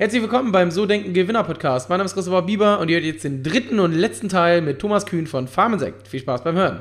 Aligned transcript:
Herzlich 0.00 0.22
willkommen 0.22 0.50
beim 0.50 0.70
So 0.70 0.86
Denken 0.86 1.12
Gewinner 1.12 1.44
Podcast. 1.44 1.90
Mein 1.90 1.98
Name 1.98 2.06
ist 2.06 2.14
Christopher 2.14 2.40
Bieber 2.40 2.78
und 2.78 2.88
ihr 2.88 2.96
hört 2.96 3.04
jetzt 3.04 3.22
den 3.22 3.42
dritten 3.42 3.78
und 3.78 3.92
letzten 3.92 4.30
Teil 4.30 4.62
mit 4.62 4.78
Thomas 4.78 5.04
Kühn 5.04 5.26
von 5.26 5.46
Farmensekt. 5.46 6.08
Viel 6.08 6.20
Spaß 6.20 6.42
beim 6.42 6.56
Hören. 6.56 6.80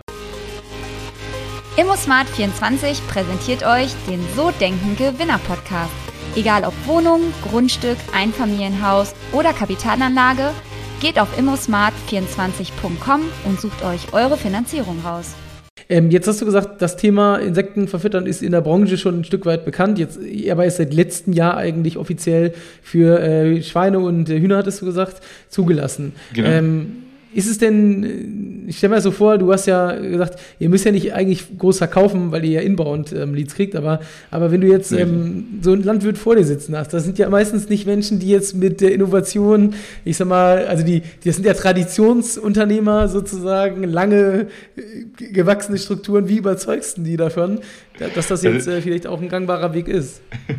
ImmoSmart24 1.76 3.06
präsentiert 3.10 3.64
euch 3.64 3.92
den 4.08 4.26
So 4.38 4.52
Denken 4.52 4.96
Gewinner 4.96 5.38
Podcast. 5.40 5.92
Egal 6.38 6.64
ob 6.64 6.74
Wohnung, 6.88 7.34
Grundstück, 7.50 7.98
Einfamilienhaus 8.16 9.14
oder 9.34 9.52
Kapitalanlage, 9.52 10.52
geht 11.02 11.20
auf 11.20 11.38
immosmart24.com 11.38 13.24
und 13.44 13.60
sucht 13.60 13.84
euch 13.84 14.14
eure 14.14 14.38
Finanzierung 14.38 15.02
raus. 15.04 15.36
Ähm, 15.92 16.12
jetzt 16.12 16.28
hast 16.28 16.40
du 16.40 16.46
gesagt, 16.46 16.84
das 16.84 16.98
Thema 16.98 17.38
Insekten 17.38 17.88
verfüttern 17.88 18.28
ist 18.28 18.44
in 18.44 18.52
der 18.52 18.62
Branche 18.62 18.98
schon 18.98 19.22
ein 19.22 19.24
Stück 19.24 19.48
weit 19.48 19.66
bekannt. 19.66 19.98
Jetzt 19.98 20.20
aber 20.50 20.66
ist 20.66 20.78
seit 20.78 20.94
letztem 20.94 21.34
Jahr 21.34 21.58
eigentlich 21.58 21.98
offiziell 21.98 22.54
für 22.84 23.20
äh, 23.20 23.64
Schweine 23.64 24.00
und 24.00 24.30
äh, 24.30 24.40
Hühner, 24.40 24.58
hattest 24.58 24.82
du 24.82 24.86
gesagt, 24.86 25.22
zugelassen. 25.50 26.14
Genau. 26.34 26.48
Ähm, 26.48 26.92
ist 27.34 27.50
es 27.50 27.60
denn, 27.60 28.66
ich 28.68 28.78
stelle 28.78 28.96
mir 28.96 29.02
so 29.02 29.12
vor, 29.12 29.38
du 29.38 29.52
hast 29.54 29.68
ja 29.68 29.94
gesagt, 29.96 30.40
ihr 30.58 30.70
müsst 30.70 30.86
ja 30.86 30.92
nicht 30.92 31.14
eigentlich 31.14 31.58
groß 31.58 31.78
verkaufen, 31.78 32.32
weil 32.32 32.44
ihr 32.44 32.54
ja 32.54 32.62
inbound 32.62 33.14
ähm, 33.14 33.36
Leads 33.36 33.56
kriegt, 33.56 33.76
aber, 33.76 34.00
aber 34.32 34.52
wenn 34.52 34.62
du 34.62 34.68
jetzt 34.68 34.92
ähm, 34.92 35.60
so 35.62 35.74
einen 35.74 35.84
Landwirt 35.84 36.18
vor 36.18 36.36
dir 36.36 36.44
sitzen 36.44 36.76
hast, 36.76 36.94
das 36.94 37.04
sind 37.04 37.20
ja 37.20 37.30
meistens 37.30 37.70
nicht 37.70 37.86
Menschen, 37.86 38.20
die 38.20 38.30
jetzt 38.30 38.56
mit 38.56 38.82
der 38.82 38.94
Innovation, 38.94 39.76
ich 40.06 40.18
sag 40.18 40.28
mal, 40.28 40.66
also 40.66 40.84
die, 40.84 41.04
das 41.24 41.36
sind 41.36 41.46
ja 41.46 41.54
Traditionsunternehmer 41.54 43.08
sozusagen, 43.08 43.84
lange 43.84 44.48
äh, 44.76 45.26
gewachsene 45.32 45.78
Strukturen, 45.78 46.28
wie 46.28 46.38
überzeugst 46.38 46.98
du 46.98 47.02
die 47.04 47.18
davon, 47.18 47.60
dass 48.16 48.28
das 48.28 48.42
jetzt 48.42 48.68
äh, 48.68 48.82
vielleicht 48.82 49.06
auch 49.06 49.22
ein 49.22 49.30
gangbarer 49.30 49.74
Weg 49.74 49.88
ist? 49.88 50.22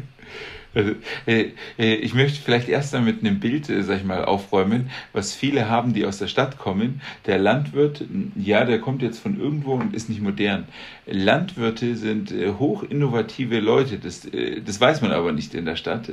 Also, 0.74 0.92
äh, 1.27 1.51
äh, 1.79 1.95
ich 1.97 2.15
möchte 2.15 2.41
vielleicht 2.41 2.69
erst 2.69 2.92
mal 2.92 3.02
mit 3.02 3.20
einem 3.20 3.41
Bild, 3.41 3.69
äh, 3.69 3.83
sag 3.83 3.98
ich 3.98 4.05
mal, 4.05 4.24
aufräumen, 4.24 4.91
was 5.12 5.34
viele 5.34 5.69
haben, 5.69 5.95
die 5.95 6.05
aus 6.05 6.19
der 6.19 6.29
Stadt 6.29 6.59
kommen. 6.59 7.01
Der 7.27 7.38
Landwirt, 7.38 8.04
ja, 8.37 8.65
der 8.65 8.80
kommt 8.80 9.02
jetzt 9.02 9.18
von 9.18 9.40
irgendwo 9.40 9.74
und 9.74 9.95
ist 9.95 10.09
nicht 10.09 10.21
modern. 10.21 10.66
Landwirte 11.07 11.96
sind 11.96 12.32
hoch 12.59 12.85
innovative 12.85 13.59
Leute, 13.59 13.99
das, 13.99 14.29
das 14.65 14.80
weiß 14.80 15.01
man 15.02 15.10
aber 15.10 15.32
nicht 15.32 15.54
in 15.54 15.65
der 15.65 15.74
Stadt, 15.74 16.10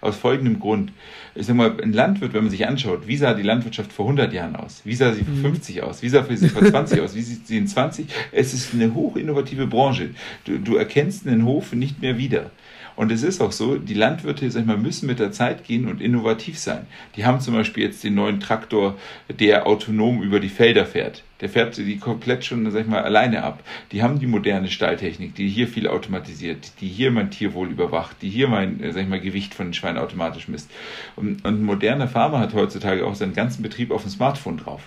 aus 0.00 0.16
folgendem 0.16 0.60
Grund. 0.60 0.92
Ich 1.40 1.46
sag 1.46 1.56
mal, 1.56 1.74
ein 1.82 1.94
Landwirt, 1.94 2.34
wenn 2.34 2.42
man 2.42 2.50
sich 2.50 2.66
anschaut, 2.66 3.06
wie 3.06 3.16
sah 3.16 3.32
die 3.32 3.42
Landwirtschaft 3.42 3.94
vor 3.94 4.04
100 4.04 4.30
Jahren 4.34 4.56
aus? 4.56 4.82
Wie 4.84 4.94
sah 4.94 5.14
sie 5.14 5.24
vor 5.24 5.34
50 5.50 5.76
mhm. 5.76 5.82
aus? 5.84 6.02
Wie 6.02 6.10
sah 6.10 6.22
sie 6.28 6.48
vor 6.50 6.62
20 6.62 7.00
aus? 7.00 7.14
Wie 7.14 7.22
sieht 7.22 7.46
sie 7.46 7.56
in 7.56 7.66
20? 7.66 8.08
Es 8.30 8.52
ist 8.52 8.74
eine 8.74 8.92
hoch 8.92 9.16
innovative 9.16 9.66
Branche. 9.66 10.10
Du, 10.44 10.58
du 10.58 10.76
erkennst 10.76 11.26
einen 11.26 11.46
Hof 11.46 11.72
nicht 11.72 12.02
mehr 12.02 12.18
wieder. 12.18 12.50
Und 12.94 13.10
es 13.10 13.22
ist 13.22 13.40
auch 13.40 13.52
so, 13.52 13.76
die 13.76 13.94
Landwirte 13.94 14.50
sag 14.50 14.60
ich 14.60 14.66
mal, 14.66 14.76
müssen 14.76 15.06
mit 15.06 15.18
der 15.18 15.32
Zeit 15.32 15.64
gehen 15.64 15.88
und 15.88 16.02
innovativ 16.02 16.58
sein. 16.58 16.86
Die 17.16 17.24
haben 17.24 17.40
zum 17.40 17.54
Beispiel 17.54 17.84
jetzt 17.84 18.04
den 18.04 18.16
neuen 18.16 18.40
Traktor, 18.40 18.98
der 19.30 19.66
autonom 19.66 20.22
über 20.22 20.40
die 20.40 20.50
Felder 20.50 20.84
fährt. 20.84 21.24
Der 21.40 21.48
fährt 21.48 21.76
die 21.76 21.98
komplett 21.98 22.44
schon, 22.44 22.70
sag 22.70 22.82
ich 22.82 22.86
mal, 22.86 23.02
alleine 23.02 23.42
ab. 23.42 23.62
Die 23.92 24.02
haben 24.02 24.18
die 24.18 24.26
moderne 24.26 24.68
Stalltechnik, 24.68 25.34
die 25.34 25.48
hier 25.48 25.68
viel 25.68 25.88
automatisiert, 25.88 26.72
die 26.80 26.88
hier 26.88 27.10
mein 27.10 27.30
Tierwohl 27.30 27.70
überwacht, 27.70 28.16
die 28.22 28.30
hier 28.30 28.48
mein, 28.48 28.82
äh, 28.82 28.92
sag 28.92 29.02
ich 29.02 29.08
mal, 29.08 29.20
Gewicht 29.20 29.54
von 29.54 29.68
den 29.68 29.74
Schweinen 29.74 29.98
automatisch 29.98 30.48
misst. 30.48 30.70
Und, 31.16 31.44
und 31.44 31.60
ein 31.60 31.64
moderner 31.64 32.08
Farmer 32.08 32.40
hat 32.40 32.54
heutzutage 32.54 33.06
auch 33.06 33.14
seinen 33.14 33.34
ganzen 33.34 33.62
Betrieb 33.62 33.90
auf 33.90 34.02
dem 34.02 34.10
Smartphone 34.10 34.58
drauf. 34.58 34.82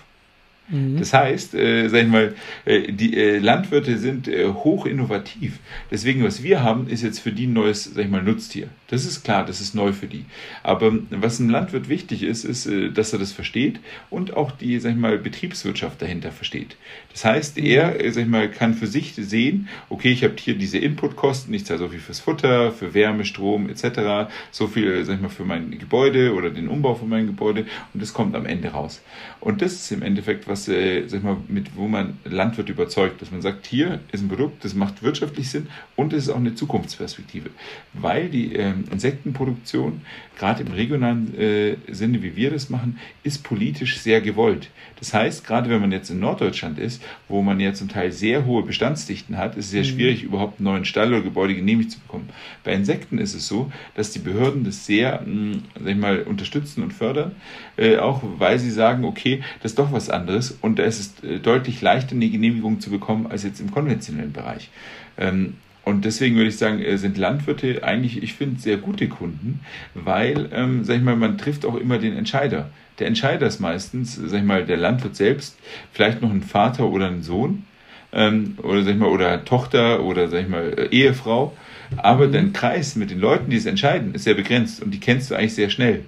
Mhm. 0.68 0.98
Das 0.98 1.12
heißt, 1.12 1.54
äh, 1.54 1.88
sag 1.88 2.02
ich 2.02 2.08
mal, 2.08 2.34
äh, 2.64 2.90
die 2.92 3.16
äh, 3.16 3.38
Landwirte 3.38 3.98
sind 3.98 4.28
äh, 4.28 4.46
hoch 4.48 4.86
innovativ. 4.86 5.58
Deswegen, 5.90 6.24
was 6.24 6.42
wir 6.42 6.62
haben, 6.62 6.88
ist 6.88 7.02
jetzt 7.02 7.18
für 7.18 7.32
die 7.32 7.46
ein 7.46 7.52
neues, 7.52 7.84
sag 7.84 8.04
ich 8.04 8.10
mal, 8.10 8.22
Nutztier. 8.22 8.68
Das 8.88 9.04
ist 9.04 9.24
klar, 9.24 9.44
das 9.44 9.60
ist 9.60 9.74
neu 9.74 9.92
für 9.92 10.06
die. 10.06 10.24
Aber 10.62 10.92
was 11.10 11.40
einem 11.40 11.50
Landwirt 11.50 11.88
wichtig 11.88 12.22
ist, 12.22 12.44
ist, 12.44 12.66
äh, 12.66 12.90
dass 12.90 13.12
er 13.12 13.18
das 13.18 13.32
versteht 13.32 13.80
und 14.08 14.36
auch 14.36 14.52
die, 14.52 14.78
sag 14.78 14.92
ich 14.92 14.96
mal, 14.96 15.18
Betriebswirtschaft 15.18 16.00
dahinter 16.00 16.32
versteht. 16.32 16.76
Das 17.12 17.24
heißt, 17.24 17.58
mhm. 17.58 17.66
er, 17.66 18.02
äh, 18.02 18.10
sag 18.10 18.22
ich 18.22 18.28
mal, 18.28 18.50
kann 18.50 18.72
für 18.74 18.86
sich 18.86 19.14
sehen, 19.16 19.68
okay, 19.90 20.12
ich 20.12 20.24
habe 20.24 20.34
hier 20.38 20.54
diese 20.54 20.78
Inputkosten, 20.78 21.52
ich 21.52 21.66
zahle 21.66 21.80
so 21.80 21.88
viel 21.88 22.00
fürs 22.00 22.20
Futter, 22.20 22.72
für 22.72 22.94
Wärme, 22.94 23.24
Strom 23.24 23.68
etc., 23.68 24.30
so 24.50 24.66
viel, 24.66 25.04
sag 25.04 25.16
ich 25.16 25.20
mal, 25.20 25.28
für 25.28 25.44
mein 25.44 25.78
Gebäude 25.78 26.32
oder 26.32 26.48
den 26.50 26.68
Umbau 26.68 26.94
von 26.94 27.08
meinem 27.08 27.26
Gebäude 27.26 27.66
und 27.92 28.02
das 28.02 28.14
kommt 28.14 28.34
am 28.34 28.46
Ende 28.46 28.68
raus. 28.68 29.02
Und 29.40 29.60
das 29.60 29.74
ist 29.74 29.92
im 29.92 30.02
Endeffekt, 30.02 30.48
was 30.48 30.53
was, 30.54 30.68
äh, 30.68 31.08
sag 31.08 31.24
mal, 31.24 31.36
mit 31.48 31.74
wo 31.74 31.88
man 31.88 32.16
Landwirt 32.24 32.68
überzeugt, 32.68 33.20
dass 33.20 33.32
man 33.32 33.42
sagt, 33.42 33.66
hier 33.66 33.98
ist 34.12 34.22
ein 34.22 34.28
Produkt, 34.28 34.64
das 34.64 34.74
macht 34.74 35.02
wirtschaftlich 35.02 35.50
Sinn 35.50 35.66
und 35.96 36.12
es 36.12 36.24
ist 36.24 36.30
auch 36.30 36.36
eine 36.36 36.54
Zukunftsperspektive, 36.54 37.50
weil 37.92 38.28
die 38.28 38.54
äh, 38.54 38.72
Insektenproduktion 38.92 40.02
gerade 40.38 40.62
im 40.62 40.72
regionalen 40.72 41.36
äh, 41.38 41.76
Sinne, 41.88 42.22
wie 42.22 42.36
wir 42.36 42.50
das 42.50 42.70
machen, 42.70 42.98
ist 43.24 43.42
politisch 43.42 43.98
sehr 43.98 44.20
gewollt. 44.20 44.70
Das 44.98 45.12
heißt, 45.12 45.44
gerade 45.44 45.70
wenn 45.70 45.80
man 45.80 45.92
jetzt 45.92 46.10
in 46.10 46.20
Norddeutschland 46.20 46.78
ist, 46.78 47.02
wo 47.28 47.42
man 47.42 47.60
ja 47.60 47.74
zum 47.74 47.88
Teil 47.88 48.12
sehr 48.12 48.46
hohe 48.46 48.62
Bestandsdichten 48.62 49.36
hat, 49.36 49.56
ist 49.56 49.66
es 49.66 49.70
sehr 49.72 49.82
mhm. 49.82 49.88
schwierig, 49.88 50.22
überhaupt 50.22 50.60
einen 50.60 50.64
neuen 50.64 50.84
Stall 50.84 51.08
oder 51.08 51.22
Gebäude 51.22 51.54
genehmigt 51.54 51.90
zu 51.90 52.00
bekommen. 52.00 52.28
Bei 52.62 52.72
Insekten 52.72 53.18
ist 53.18 53.34
es 53.34 53.46
so, 53.46 53.72
dass 53.94 54.10
die 54.10 54.18
Behörden 54.20 54.64
das 54.64 54.86
sehr, 54.86 55.20
mh, 55.20 55.26
hm, 55.26 55.62
sag 55.80 55.88
ich 55.90 55.96
mal, 55.96 56.22
unterstützen 56.22 56.82
und 56.82 56.92
fördern, 56.92 57.32
äh, 57.76 57.96
auch 57.96 58.22
weil 58.38 58.58
sie 58.58 58.70
sagen, 58.70 59.04
okay, 59.04 59.42
das 59.62 59.72
ist 59.72 59.78
doch 59.78 59.92
was 59.92 60.10
anderes 60.10 60.43
ist 60.50 60.62
und 60.62 60.78
da 60.78 60.84
ist 60.84 61.00
es 61.22 61.28
äh, 61.28 61.38
deutlich 61.38 61.80
leichter, 61.80 62.14
eine 62.14 62.28
Genehmigung 62.28 62.80
zu 62.80 62.90
bekommen 62.90 63.26
als 63.26 63.42
jetzt 63.42 63.60
im 63.60 63.70
konventionellen 63.70 64.32
Bereich. 64.32 64.70
Ähm, 65.16 65.54
und 65.84 66.04
deswegen 66.06 66.36
würde 66.36 66.48
ich 66.48 66.56
sagen, 66.56 66.80
äh, 66.80 66.96
sind 66.96 67.18
Landwirte 67.18 67.84
eigentlich, 67.84 68.22
ich 68.22 68.34
finde, 68.34 68.60
sehr 68.60 68.78
gute 68.78 69.08
Kunden, 69.08 69.60
weil, 69.94 70.48
ähm, 70.52 70.84
sag 70.84 70.96
ich 70.96 71.02
mal, 71.02 71.16
man 71.16 71.36
trifft 71.38 71.66
auch 71.66 71.76
immer 71.76 71.98
den 71.98 72.16
Entscheider. 72.16 72.70
Der 72.98 73.06
Entscheider 73.06 73.46
ist 73.46 73.60
meistens, 73.60 74.14
sag 74.14 74.38
ich 74.38 74.44
mal, 74.44 74.64
der 74.64 74.76
Landwirt 74.76 75.16
selbst, 75.16 75.58
vielleicht 75.92 76.22
noch 76.22 76.30
ein 76.30 76.42
Vater 76.42 76.86
oder 76.86 77.08
ein 77.08 77.22
Sohn 77.22 77.64
ähm, 78.12 78.56
oder 78.62 78.82
sag 78.82 78.92
ich 78.92 78.98
mal, 78.98 79.10
oder 79.10 79.44
Tochter 79.44 80.02
oder 80.02 80.28
sag 80.28 80.42
ich 80.42 80.48
mal, 80.48 80.72
äh, 80.76 80.88
Ehefrau. 80.90 81.54
Aber 81.98 82.28
dein 82.28 82.52
Kreis 82.52 82.96
mit 82.96 83.10
den 83.10 83.20
Leuten, 83.20 83.50
die 83.50 83.56
es 83.56 83.66
entscheiden, 83.66 84.14
ist 84.14 84.24
sehr 84.24 84.34
begrenzt 84.34 84.82
und 84.82 84.92
die 84.92 85.00
kennst 85.00 85.30
du 85.30 85.34
eigentlich 85.34 85.54
sehr 85.54 85.70
schnell. 85.70 86.04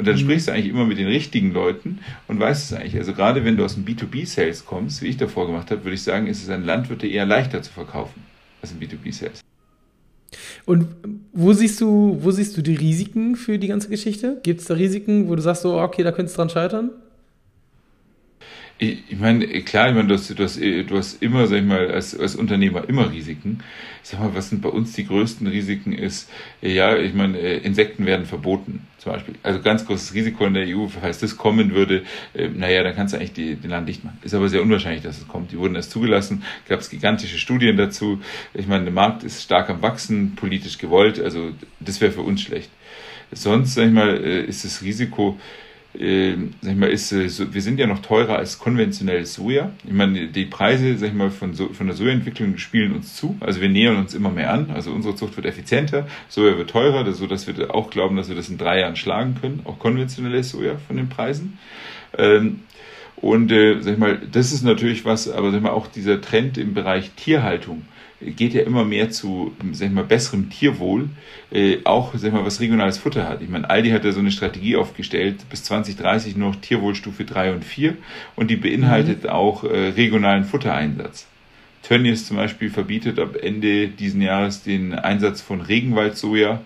Und 0.00 0.06
dann 0.06 0.14
mhm. 0.14 0.20
sprichst 0.20 0.48
du 0.48 0.52
eigentlich 0.52 0.70
immer 0.70 0.86
mit 0.86 0.96
den 0.96 1.08
richtigen 1.08 1.52
Leuten 1.52 1.98
und 2.26 2.40
weißt 2.40 2.72
es 2.72 2.78
eigentlich. 2.78 2.96
Also 2.96 3.12
gerade 3.12 3.44
wenn 3.44 3.58
du 3.58 3.66
aus 3.66 3.74
dem 3.74 3.84
B2B-Sales 3.84 4.64
kommst, 4.64 5.02
wie 5.02 5.08
ich 5.08 5.18
davor 5.18 5.46
gemacht 5.46 5.70
habe, 5.70 5.84
würde 5.84 5.94
ich 5.94 6.02
sagen, 6.02 6.26
ist 6.26 6.42
es 6.42 6.48
ein 6.48 6.64
Landwirt 6.64 7.04
eher 7.04 7.26
leichter 7.26 7.60
zu 7.60 7.70
verkaufen 7.70 8.22
als 8.62 8.72
ein 8.72 8.80
B2B-Sales. 8.80 9.42
Und 10.64 10.86
wo 11.34 11.52
siehst 11.52 11.82
du, 11.82 12.16
wo 12.22 12.30
siehst 12.30 12.56
du 12.56 12.62
die 12.62 12.76
Risiken 12.76 13.36
für 13.36 13.58
die 13.58 13.66
ganze 13.66 13.90
Geschichte? 13.90 14.40
Gibt 14.42 14.62
es 14.62 14.68
da 14.68 14.74
Risiken, 14.74 15.28
wo 15.28 15.36
du 15.36 15.42
sagst, 15.42 15.60
so, 15.60 15.78
okay, 15.78 16.02
da 16.02 16.12
könnte 16.12 16.30
es 16.30 16.34
dran 16.34 16.48
scheitern? 16.48 16.92
Ich, 18.78 19.02
ich 19.10 19.18
meine, 19.18 19.46
klar, 19.64 19.90
ich 19.90 19.94
meine, 19.94 20.08
du 20.08 20.14
hast, 20.14 20.30
du 20.30 20.42
hast, 20.42 20.58
du 20.58 20.96
hast 20.96 21.22
immer, 21.22 21.46
sag 21.46 21.58
ich 21.58 21.64
mal, 21.64 21.90
als, 21.90 22.18
als 22.18 22.36
Unternehmer 22.36 22.88
immer 22.88 23.12
Risiken. 23.12 23.62
Ich 24.02 24.08
sag 24.08 24.20
mal, 24.20 24.34
was 24.34 24.48
sind 24.48 24.62
bei 24.62 24.70
uns 24.70 24.94
die 24.94 25.06
größten 25.06 25.46
Risiken 25.46 25.92
ist, 25.92 26.30
ja, 26.62 26.96
ich 26.96 27.12
meine, 27.12 27.38
Insekten 27.38 28.06
werden 28.06 28.24
verboten, 28.24 28.86
zum 29.00 29.12
Beispiel. 29.12 29.34
Also 29.42 29.62
ganz 29.62 29.86
großes 29.86 30.12
Risiko 30.12 30.44
in 30.44 30.54
der 30.54 30.66
EU, 30.68 30.86
falls 30.88 31.18
das 31.18 31.36
kommen 31.38 31.74
würde, 31.74 32.04
äh, 32.34 32.48
naja, 32.48 32.82
dann 32.82 32.94
kannst 32.94 33.14
du 33.14 33.16
eigentlich 33.16 33.32
die, 33.32 33.56
den 33.56 33.70
Land 33.70 33.88
dicht 33.88 34.04
machen. 34.04 34.18
Ist 34.22 34.34
aber 34.34 34.48
sehr 34.48 34.60
unwahrscheinlich, 34.60 35.02
dass 35.02 35.18
es 35.18 35.26
kommt. 35.26 35.52
Die 35.52 35.58
wurden 35.58 35.74
erst 35.74 35.90
zugelassen, 35.90 36.42
gab 36.68 36.80
es 36.80 36.90
gigantische 36.90 37.38
Studien 37.38 37.78
dazu. 37.78 38.20
Ich 38.52 38.66
meine, 38.66 38.84
der 38.84 38.92
Markt 38.92 39.24
ist 39.24 39.42
stark 39.42 39.70
am 39.70 39.80
Wachsen, 39.80 40.34
politisch 40.36 40.76
gewollt, 40.76 41.18
also 41.18 41.52
das 41.80 42.00
wäre 42.02 42.12
für 42.12 42.20
uns 42.20 42.42
schlecht. 42.42 42.70
Sonst, 43.32 43.74
sag 43.74 43.86
ich 43.86 43.92
mal, 43.92 44.22
äh, 44.22 44.44
ist 44.44 44.64
das 44.64 44.82
Risiko, 44.82 45.38
äh, 45.98 46.36
sag 46.60 46.72
ich 46.72 46.78
mal, 46.78 46.90
ist, 46.90 47.12
äh, 47.12 47.28
so, 47.28 47.52
wir 47.52 47.62
sind 47.62 47.80
ja 47.80 47.86
noch 47.86 48.00
teurer 48.00 48.36
als 48.36 48.58
konventionelles 48.58 49.34
Soja. 49.34 49.72
Ich 49.84 49.92
meine, 49.92 50.28
die 50.28 50.44
Preise, 50.44 50.96
sag 50.96 51.08
ich 51.08 51.14
mal, 51.14 51.30
von, 51.30 51.54
so, 51.54 51.68
von 51.68 51.86
der 51.86 51.96
Sojaentwicklung 51.96 52.56
spielen 52.58 52.92
uns 52.92 53.16
zu. 53.16 53.36
Also 53.40 53.60
wir 53.60 53.68
nähern 53.68 53.96
uns 53.96 54.14
immer 54.14 54.30
mehr 54.30 54.52
an. 54.52 54.70
Also 54.70 54.92
unsere 54.92 55.16
Zucht 55.16 55.36
wird 55.36 55.46
effizienter, 55.46 56.06
Soja 56.28 56.56
wird 56.56 56.70
teurer, 56.70 57.10
so 57.12 57.26
dass 57.26 57.46
wir 57.46 57.74
auch 57.74 57.90
glauben, 57.90 58.16
dass 58.16 58.28
wir 58.28 58.36
das 58.36 58.48
in 58.48 58.58
drei 58.58 58.80
Jahren 58.80 58.96
schlagen 58.96 59.34
können, 59.40 59.60
auch 59.64 59.78
konventionelles 59.78 60.50
Soja 60.50 60.76
von 60.86 60.96
den 60.96 61.08
Preisen. 61.08 61.58
Ähm, 62.16 62.60
und 63.16 63.52
äh, 63.52 63.80
sag 63.80 63.94
ich 63.94 63.98
mal, 63.98 64.18
das 64.32 64.52
ist 64.52 64.62
natürlich 64.62 65.04
was, 65.04 65.30
aber 65.30 65.50
sag 65.50 65.58
ich 65.58 65.62
mal, 65.62 65.70
auch 65.70 65.88
dieser 65.88 66.20
Trend 66.20 66.56
im 66.56 66.72
Bereich 66.72 67.10
Tierhaltung 67.16 67.82
geht 68.20 68.54
ja 68.54 68.62
immer 68.62 68.84
mehr 68.84 69.10
zu 69.10 69.52
sag 69.72 69.88
ich 69.88 69.92
mal, 69.92 70.04
besserem 70.04 70.50
Tierwohl, 70.50 71.08
äh, 71.50 71.78
auch 71.84 72.12
sag 72.14 72.28
ich 72.28 72.32
mal, 72.32 72.44
was 72.44 72.60
regionales 72.60 72.98
Futter 72.98 73.28
hat. 73.28 73.42
Ich 73.42 73.48
meine, 73.48 73.68
Aldi 73.68 73.90
hat 73.90 74.04
ja 74.04 74.12
so 74.12 74.20
eine 74.20 74.30
Strategie 74.30 74.76
aufgestellt, 74.76 75.48
bis 75.48 75.64
2030 75.64 76.36
nur 76.36 76.50
noch 76.50 76.56
Tierwohlstufe 76.56 77.24
3 77.24 77.54
und 77.54 77.64
4 77.64 77.96
und 78.36 78.50
die 78.50 78.56
beinhaltet 78.56 79.24
mhm. 79.24 79.30
auch 79.30 79.64
äh, 79.64 79.88
regionalen 79.88 80.44
Futtereinsatz. 80.44 81.26
Tönnies 81.82 82.26
zum 82.26 82.36
Beispiel 82.36 82.70
verbietet 82.70 83.18
ab 83.18 83.36
Ende 83.40 83.88
diesen 83.88 84.20
Jahres 84.20 84.62
den 84.62 84.94
Einsatz 84.94 85.40
von 85.40 85.62
Regenwaldsoja 85.62 86.60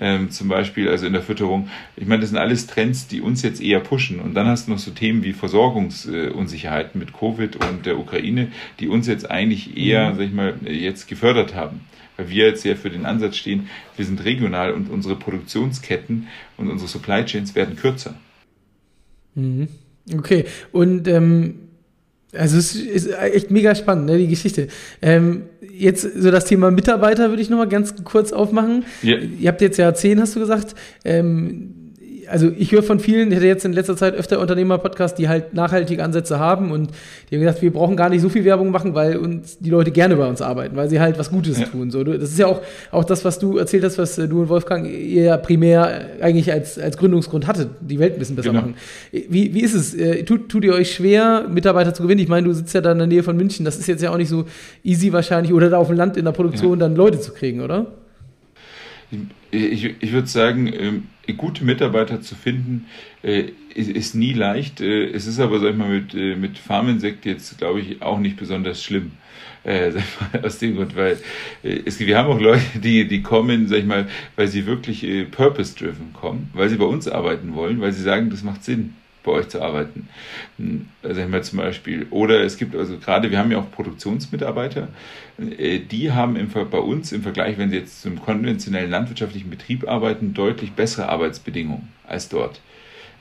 ähm, 0.00 0.30
zum 0.30 0.48
Beispiel, 0.48 0.88
also 0.88 1.06
in 1.06 1.12
der 1.12 1.22
Fütterung. 1.22 1.68
Ich 1.96 2.06
meine, 2.06 2.22
das 2.22 2.30
sind 2.30 2.38
alles 2.38 2.66
Trends, 2.66 3.06
die 3.06 3.20
uns 3.20 3.42
jetzt 3.42 3.60
eher 3.62 3.80
pushen. 3.80 4.18
Und 4.18 4.34
dann 4.34 4.46
hast 4.46 4.66
du 4.66 4.72
noch 4.72 4.78
so 4.78 4.90
Themen 4.90 5.22
wie 5.22 5.32
Versorgungsunsicherheiten 5.34 6.98
mit 6.98 7.12
Covid 7.12 7.56
und 7.56 7.86
der 7.86 7.98
Ukraine, 7.98 8.48
die 8.80 8.88
uns 8.88 9.06
jetzt 9.06 9.30
eigentlich 9.30 9.76
eher, 9.76 10.10
mhm. 10.10 10.16
sag 10.16 10.24
ich 10.24 10.32
mal, 10.32 10.54
jetzt 10.66 11.06
gefördert 11.06 11.54
haben. 11.54 11.82
weil 12.16 12.28
wir 12.28 12.46
jetzt 12.46 12.64
ja 12.64 12.74
für 12.74 12.90
den 12.90 13.06
Ansatz 13.06 13.36
stehen, 13.36 13.68
wir 13.96 14.04
sind 14.04 14.24
regional 14.24 14.72
und 14.72 14.90
unsere 14.90 15.16
Produktionsketten 15.16 16.28
und 16.56 16.70
unsere 16.70 16.88
Supply 16.88 17.24
Chains 17.24 17.54
werden 17.54 17.76
kürzer. 17.76 18.14
Mhm. 19.34 19.68
Okay, 20.16 20.44
und 20.72 21.06
ähm, 21.08 21.69
also 22.32 22.58
es 22.58 22.74
ist 22.74 23.10
echt 23.12 23.50
mega 23.50 23.74
spannend, 23.74 24.06
ne, 24.06 24.18
die 24.18 24.28
Geschichte. 24.28 24.68
Ähm, 25.02 25.42
jetzt 25.72 26.02
so 26.02 26.30
das 26.30 26.44
Thema 26.44 26.70
Mitarbeiter 26.70 27.30
würde 27.30 27.42
ich 27.42 27.50
nochmal 27.50 27.68
ganz 27.68 27.94
kurz 28.04 28.32
aufmachen. 28.32 28.84
Ja. 29.02 29.16
Ihr 29.16 29.48
habt 29.48 29.60
jetzt 29.60 29.78
ja 29.78 29.92
zehn, 29.94 30.20
hast 30.20 30.36
du 30.36 30.40
gesagt. 30.40 30.74
Ähm, 31.04 31.89
also 32.30 32.50
ich 32.56 32.72
höre 32.72 32.82
von 32.82 33.00
vielen, 33.00 33.30
ich 33.30 33.36
hatte 33.36 33.46
jetzt 33.46 33.64
in 33.64 33.72
letzter 33.72 33.96
Zeit 33.96 34.14
öfter 34.14 34.40
Unternehmer-Podcasts, 34.40 35.16
die 35.16 35.28
halt 35.28 35.54
nachhaltige 35.54 36.02
Ansätze 36.02 36.38
haben 36.38 36.70
und 36.70 36.90
die 37.30 37.36
haben 37.36 37.42
gesagt, 37.42 37.62
wir 37.62 37.72
brauchen 37.72 37.96
gar 37.96 38.08
nicht 38.08 38.22
so 38.22 38.28
viel 38.28 38.44
Werbung 38.44 38.70
machen, 38.70 38.94
weil 38.94 39.16
uns 39.16 39.58
die 39.58 39.70
Leute 39.70 39.90
gerne 39.90 40.16
bei 40.16 40.26
uns 40.26 40.40
arbeiten, 40.40 40.76
weil 40.76 40.88
sie 40.88 41.00
halt 41.00 41.18
was 41.18 41.30
Gutes 41.30 41.58
ja. 41.58 41.66
tun. 41.66 41.90
So, 41.90 42.04
das 42.04 42.30
ist 42.30 42.38
ja 42.38 42.46
auch, 42.46 42.62
auch 42.90 43.04
das, 43.04 43.24
was 43.24 43.38
du 43.38 43.58
erzählt 43.58 43.84
hast, 43.84 43.98
was 43.98 44.16
du 44.16 44.40
und 44.40 44.48
Wolfgang 44.48 44.88
ihr 44.88 45.36
primär 45.38 46.06
eigentlich 46.20 46.52
als, 46.52 46.78
als 46.78 46.96
Gründungsgrund 46.96 47.46
hattet, 47.46 47.68
die 47.80 47.98
Welt 47.98 48.14
ein 48.14 48.18
bisschen 48.18 48.36
besser 48.36 48.50
genau. 48.50 48.62
machen. 48.62 48.74
Wie, 49.12 49.52
wie 49.54 49.60
ist 49.60 49.74
es? 49.74 49.94
Äh, 49.94 50.24
tut, 50.24 50.48
tut 50.48 50.64
ihr 50.64 50.74
euch 50.74 50.92
schwer, 50.94 51.46
Mitarbeiter 51.48 51.94
zu 51.94 52.02
gewinnen? 52.02 52.20
Ich 52.20 52.28
meine, 52.28 52.46
du 52.46 52.54
sitzt 52.54 52.74
ja 52.74 52.80
da 52.80 52.92
in 52.92 52.98
der 52.98 53.06
Nähe 53.06 53.22
von 53.22 53.36
München, 53.36 53.64
das 53.64 53.78
ist 53.78 53.86
jetzt 53.86 54.02
ja 54.02 54.10
auch 54.10 54.16
nicht 54.16 54.28
so 54.28 54.44
easy 54.84 55.12
wahrscheinlich, 55.12 55.52
oder 55.52 55.70
da 55.70 55.78
auf 55.78 55.88
dem 55.88 55.96
Land 55.96 56.16
in 56.16 56.24
der 56.24 56.32
Produktion 56.32 56.78
ja. 56.78 56.86
dann 56.86 56.96
Leute 56.96 57.20
zu 57.20 57.32
kriegen, 57.32 57.60
oder? 57.60 57.86
Ich, 59.50 59.84
ich 59.84 60.12
würde 60.12 60.28
sagen, 60.28 60.72
ähm, 60.72 61.02
gute 61.36 61.64
Mitarbeiter 61.64 62.20
zu 62.20 62.34
finden, 62.34 62.86
äh, 63.22 63.44
ist, 63.74 64.14
nie 64.14 64.32
leicht. 64.32 64.80
Äh, 64.80 65.06
es 65.10 65.26
ist 65.26 65.40
aber, 65.40 65.60
sag 65.60 65.70
ich 65.70 65.76
mal, 65.76 65.88
mit, 65.88 66.14
äh, 66.14 66.36
mit 66.36 66.58
Farminsekt 66.58 67.24
jetzt, 67.26 67.58
glaube 67.58 67.80
ich, 67.80 68.02
auch 68.02 68.18
nicht 68.18 68.36
besonders 68.36 68.82
schlimm. 68.82 69.12
Äh, 69.62 69.92
aus 70.42 70.58
dem 70.58 70.76
Grund, 70.76 70.96
weil 70.96 71.18
es, 71.62 72.00
wir 72.00 72.16
haben 72.16 72.30
auch 72.30 72.40
Leute, 72.40 72.62
die, 72.82 73.06
die 73.06 73.22
kommen, 73.22 73.68
sag 73.68 73.78
ich 73.78 73.84
mal, 73.84 74.08
weil 74.36 74.48
sie 74.48 74.66
wirklich 74.66 75.06
purpose-driven 75.30 76.12
kommen, 76.14 76.50
weil 76.54 76.68
sie 76.68 76.76
bei 76.76 76.86
uns 76.86 77.08
arbeiten 77.08 77.54
wollen, 77.54 77.80
weil 77.80 77.92
sie 77.92 78.02
sagen, 78.02 78.30
das 78.30 78.42
macht 78.42 78.64
Sinn 78.64 78.94
bei 79.22 79.32
euch 79.32 79.48
zu 79.48 79.60
arbeiten. 79.62 80.08
Hm, 80.58 80.88
Sagen 81.02 81.32
wir 81.32 81.42
zum 81.42 81.58
Beispiel. 81.58 82.06
Oder 82.10 82.42
es 82.42 82.56
gibt 82.56 82.74
also 82.74 82.98
gerade, 82.98 83.30
wir 83.30 83.38
haben 83.38 83.50
ja 83.50 83.58
auch 83.58 83.70
Produktionsmitarbeiter, 83.70 84.88
äh, 85.38 85.78
die 85.78 86.12
haben 86.12 86.36
im, 86.36 86.48
bei 86.48 86.78
uns 86.78 87.12
im 87.12 87.22
Vergleich, 87.22 87.58
wenn 87.58 87.70
sie 87.70 87.76
jetzt 87.76 88.02
zum 88.02 88.20
konventionellen 88.20 88.90
landwirtschaftlichen 88.90 89.50
Betrieb 89.50 89.88
arbeiten, 89.88 90.34
deutlich 90.34 90.72
bessere 90.72 91.08
Arbeitsbedingungen 91.08 91.88
als 92.06 92.28
dort. 92.28 92.60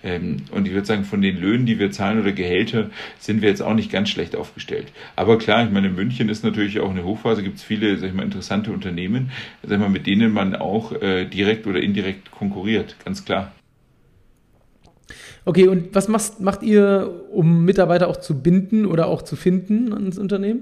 Ähm, 0.04 0.38
und 0.52 0.66
ich 0.66 0.74
würde 0.74 0.86
sagen, 0.86 1.04
von 1.04 1.22
den 1.22 1.38
Löhnen, 1.38 1.66
die 1.66 1.80
wir 1.80 1.92
zahlen 1.92 2.22
oder 2.22 2.32
Gehälter, 2.32 2.90
sind 3.20 3.42
wir 3.42 3.50
jetzt 3.50 3.62
auch 3.62 3.74
nicht 3.74 3.92
ganz 3.92 4.10
schlecht 4.10 4.36
aufgestellt. 4.36 4.88
Aber 5.16 5.38
klar, 5.38 5.66
ich 5.66 5.72
meine, 5.72 5.90
München 5.90 6.30
ist 6.30 6.44
natürlich 6.44 6.80
auch 6.80 6.90
eine 6.90 7.04
Hochphase, 7.04 7.44
gibt 7.44 7.58
es 7.58 7.64
viele, 7.64 7.98
sag 7.98 8.08
ich 8.08 8.14
mal, 8.14 8.24
interessante 8.24 8.72
Unternehmen, 8.72 9.32
sag 9.64 9.74
ich 9.74 9.80
mal, 9.80 9.90
mit 9.90 10.08
denen 10.08 10.32
man 10.32 10.56
auch 10.56 10.94
äh, 11.02 11.26
direkt 11.26 11.68
oder 11.68 11.82
indirekt 11.82 12.32
konkurriert, 12.32 12.96
ganz 13.04 13.26
klar. 13.26 13.52
Okay, 15.46 15.68
und 15.68 15.96
was 15.96 16.08
macht, 16.08 16.40
macht 16.40 16.64
ihr, 16.64 17.26
um 17.32 17.66
Mitarbeiter 17.66 18.08
auch 18.08 18.18
zu 18.18 18.42
binden 18.42 18.86
oder 18.86 19.08
auch 19.08 19.22
zu 19.22 19.36
finden 19.36 19.94
ans 19.94 20.18
Unternehmen? 20.18 20.62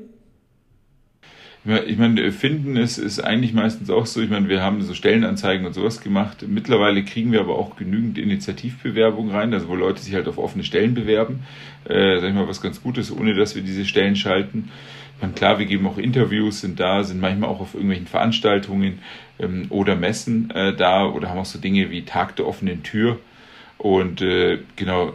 Ich 1.85 1.97
meine, 1.97 2.31
finden 2.31 2.77
ist, 2.77 2.97
ist 2.97 3.19
eigentlich 3.19 3.53
meistens 3.53 3.89
auch 3.89 4.05
so. 4.05 4.21
Ich 4.21 4.29
meine, 4.29 4.47
wir 4.47 4.61
haben 4.61 4.81
so 4.81 4.93
Stellenanzeigen 4.93 5.65
und 5.65 5.73
sowas 5.73 5.99
gemacht. 5.99 6.45
Mittlerweile 6.47 7.03
kriegen 7.03 7.33
wir 7.33 7.41
aber 7.41 7.59
auch 7.59 7.75
genügend 7.75 8.17
Initiativbewerbungen 8.17 9.35
rein, 9.35 9.53
also 9.53 9.67
wo 9.67 9.75
Leute 9.75 10.01
sich 10.01 10.13
halt 10.13 10.29
auf 10.29 10.37
offene 10.37 10.63
Stellen 10.63 10.93
bewerben. 10.93 11.41
Äh, 11.83 12.21
sag 12.21 12.29
ich 12.29 12.35
mal, 12.35 12.47
was 12.47 12.61
ganz 12.61 12.81
Gutes, 12.81 13.11
ohne 13.11 13.33
dass 13.33 13.55
wir 13.55 13.63
diese 13.63 13.83
Stellen 13.83 14.15
schalten. 14.15 14.69
Ich 15.17 15.21
meine, 15.21 15.33
klar, 15.33 15.59
wir 15.59 15.65
geben 15.65 15.87
auch 15.87 15.97
Interviews, 15.97 16.61
sind 16.61 16.79
da, 16.79 17.03
sind 17.03 17.19
manchmal 17.19 17.49
auch 17.49 17.59
auf 17.59 17.73
irgendwelchen 17.73 18.07
Veranstaltungen 18.07 18.99
ähm, 19.39 19.65
oder 19.69 19.97
Messen 19.97 20.51
äh, 20.51 20.73
da 20.73 21.05
oder 21.05 21.29
haben 21.29 21.39
auch 21.39 21.45
so 21.45 21.59
Dinge 21.59 21.89
wie 21.89 22.03
Tag 22.03 22.37
der 22.37 22.47
offenen 22.47 22.83
Tür 22.83 23.19
und 23.77 24.21
äh, 24.21 24.59
genau, 24.75 25.13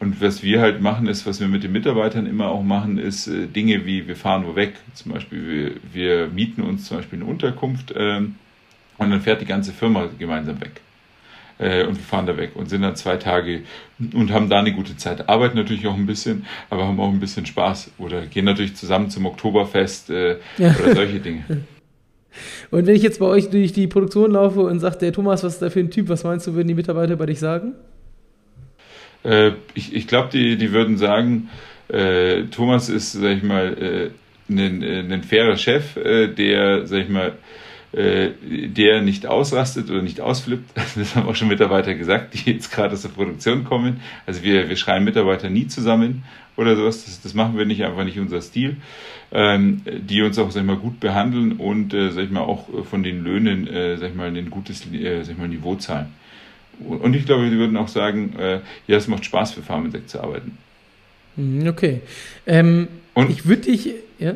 und 0.00 0.20
was 0.22 0.42
wir 0.42 0.60
halt 0.60 0.80
machen, 0.80 1.08
ist, 1.08 1.26
was 1.26 1.40
wir 1.40 1.48
mit 1.48 1.64
den 1.64 1.72
Mitarbeitern 1.72 2.26
immer 2.26 2.48
auch 2.48 2.62
machen, 2.62 2.98
ist 2.98 3.26
äh, 3.26 3.46
Dinge 3.46 3.84
wie, 3.84 4.06
wir 4.06 4.16
fahren 4.16 4.44
wo 4.46 4.54
weg. 4.54 4.74
Zum 4.94 5.12
Beispiel, 5.12 5.80
wir, 5.92 5.94
wir 5.94 6.28
mieten 6.28 6.62
uns 6.62 6.86
zum 6.86 6.98
Beispiel 6.98 7.20
eine 7.20 7.28
Unterkunft 7.28 7.90
äh, 7.90 8.18
und 8.18 9.10
dann 9.10 9.20
fährt 9.20 9.40
die 9.40 9.46
ganze 9.46 9.72
Firma 9.72 10.08
gemeinsam 10.18 10.60
weg. 10.60 10.80
Äh, 11.58 11.84
und 11.84 11.96
wir 11.96 12.04
fahren 12.04 12.26
da 12.26 12.36
weg 12.36 12.52
und 12.54 12.70
sind 12.70 12.82
dann 12.82 12.94
zwei 12.94 13.16
Tage 13.16 13.62
und 14.14 14.30
haben 14.30 14.48
da 14.48 14.60
eine 14.60 14.72
gute 14.72 14.96
Zeit. 14.96 15.28
Arbeiten 15.28 15.56
natürlich 15.56 15.88
auch 15.88 15.96
ein 15.96 16.06
bisschen, 16.06 16.46
aber 16.70 16.86
haben 16.86 17.00
auch 17.00 17.10
ein 17.10 17.18
bisschen 17.18 17.46
Spaß. 17.46 17.90
Oder 17.98 18.26
gehen 18.26 18.44
natürlich 18.44 18.76
zusammen 18.76 19.10
zum 19.10 19.26
Oktoberfest 19.26 20.10
äh, 20.10 20.38
ja. 20.58 20.76
oder 20.78 20.94
solche 20.94 21.18
Dinge. 21.18 21.44
Und 22.70 22.86
wenn 22.86 22.94
ich 22.94 23.02
jetzt 23.02 23.18
bei 23.18 23.26
euch 23.26 23.50
durch 23.50 23.72
die 23.72 23.88
Produktion 23.88 24.30
laufe 24.32 24.60
und 24.60 24.78
sage, 24.78 24.98
der 24.98 25.12
Thomas, 25.12 25.42
was 25.42 25.54
ist 25.54 25.62
da 25.62 25.70
für 25.70 25.80
ein 25.80 25.90
Typ, 25.90 26.08
was 26.08 26.22
meinst 26.22 26.46
du, 26.46 26.54
würden 26.54 26.68
die 26.68 26.74
Mitarbeiter 26.74 27.16
bei 27.16 27.26
dich 27.26 27.40
sagen? 27.40 27.74
Äh, 29.24 29.52
ich 29.74 29.94
ich 29.94 30.06
glaube, 30.06 30.28
die, 30.32 30.56
die 30.56 30.72
würden 30.72 30.96
sagen, 30.96 31.48
äh, 31.88 32.44
Thomas 32.44 32.88
ist, 32.88 33.12
sag 33.12 33.36
ich 33.36 33.42
mal, 33.42 34.12
äh, 34.50 34.52
ein, 34.52 34.82
äh, 34.82 35.00
ein 35.00 35.22
fairer 35.22 35.56
Chef, 35.56 35.96
äh, 35.96 36.28
der, 36.28 36.86
sag 36.86 37.00
ich 37.00 37.08
mal, 37.08 37.34
der 37.90 39.00
nicht 39.00 39.24
ausrastet 39.26 39.88
oder 39.88 40.02
nicht 40.02 40.20
ausflippt. 40.20 40.72
Das 40.94 41.16
haben 41.16 41.26
auch 41.26 41.34
schon 41.34 41.48
Mitarbeiter 41.48 41.94
gesagt, 41.94 42.34
die 42.34 42.52
jetzt 42.52 42.70
gerade 42.70 42.92
aus 42.92 43.00
der 43.00 43.08
Produktion 43.08 43.64
kommen. 43.64 44.02
Also 44.26 44.42
wir, 44.42 44.68
wir 44.68 44.76
schreiben 44.76 45.06
Mitarbeiter 45.06 45.48
nie 45.48 45.68
zusammen 45.68 46.22
oder 46.58 46.76
sowas. 46.76 47.06
Das, 47.06 47.22
das 47.22 47.32
machen 47.32 47.56
wir 47.56 47.64
nicht, 47.64 47.82
einfach 47.84 48.04
nicht 48.04 48.18
unser 48.18 48.42
Stil. 48.42 48.76
Ähm, 49.32 49.80
die 49.86 50.20
uns 50.20 50.38
auch, 50.38 50.50
sag 50.50 50.60
ich 50.60 50.66
mal, 50.66 50.76
gut 50.76 51.00
behandeln 51.00 51.52
und, 51.52 51.94
äh, 51.94 52.10
sag 52.10 52.24
ich 52.24 52.30
mal, 52.30 52.42
auch 52.42 52.66
von 52.84 53.02
den 53.02 53.24
Löhnen, 53.24 53.66
äh, 53.66 53.96
sag 53.96 54.10
ich 54.10 54.14
mal, 54.14 54.28
ein 54.28 54.50
gutes, 54.50 54.84
äh, 54.92 55.22
sag 55.22 55.32
ich 55.32 55.38
mal, 55.38 55.48
Niveau 55.48 55.74
zahlen. 55.76 56.08
Und 56.86 57.14
ich 57.14 57.26
glaube, 57.26 57.48
sie 57.48 57.58
würden 57.58 57.76
auch 57.76 57.88
sagen, 57.88 58.34
äh, 58.38 58.60
ja, 58.86 58.96
es 58.96 59.08
macht 59.08 59.24
Spaß 59.24 59.52
für 59.52 59.62
Farmensekt 59.62 60.10
zu 60.10 60.20
arbeiten. 60.20 60.56
Mhm, 61.36 61.68
okay. 61.68 62.00
Ähm, 62.46 62.88
und 63.14 63.30
ich 63.30 63.46
würde 63.46 63.62
dich, 63.62 63.90
ja, 64.18 64.34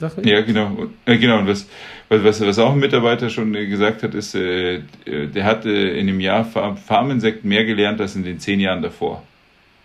sag. 0.00 0.24
Ja, 0.24 0.40
genau. 0.40 0.88
Äh, 1.04 1.18
genau. 1.18 1.38
Und 1.38 1.48
was, 1.48 1.66
was, 2.08 2.40
was 2.40 2.58
auch 2.58 2.72
ein 2.72 2.78
Mitarbeiter 2.78 3.30
schon 3.30 3.54
äh, 3.54 3.66
gesagt 3.66 4.02
hat, 4.02 4.14
ist, 4.14 4.34
äh, 4.34 4.80
der 5.06 5.44
hatte 5.44 5.70
in 5.70 6.06
dem 6.06 6.20
Jahr 6.20 6.44
Farmensekt 6.44 7.44
mehr 7.44 7.64
gelernt 7.64 8.00
als 8.00 8.16
in 8.16 8.24
den 8.24 8.38
zehn 8.38 8.60
Jahren 8.60 8.82
davor. 8.82 9.22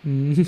Mhm. 0.02 0.46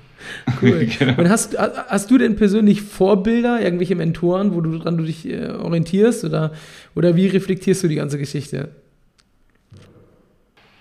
cool. 0.62 0.88
genau. 0.98 1.20
Und 1.20 1.28
hast, 1.28 1.56
hast 1.58 2.10
du 2.10 2.18
denn 2.18 2.36
persönlich 2.36 2.82
Vorbilder, 2.82 3.60
irgendwelche 3.60 3.94
Mentoren, 3.94 4.54
wo 4.54 4.60
du 4.60 4.78
dran 4.78 4.96
du 4.96 5.04
dich 5.04 5.28
äh, 5.28 5.48
orientierst 5.48 6.24
oder, 6.24 6.52
oder 6.94 7.16
wie 7.16 7.26
reflektierst 7.26 7.82
du 7.84 7.88
die 7.88 7.96
ganze 7.96 8.18
Geschichte? 8.18 8.70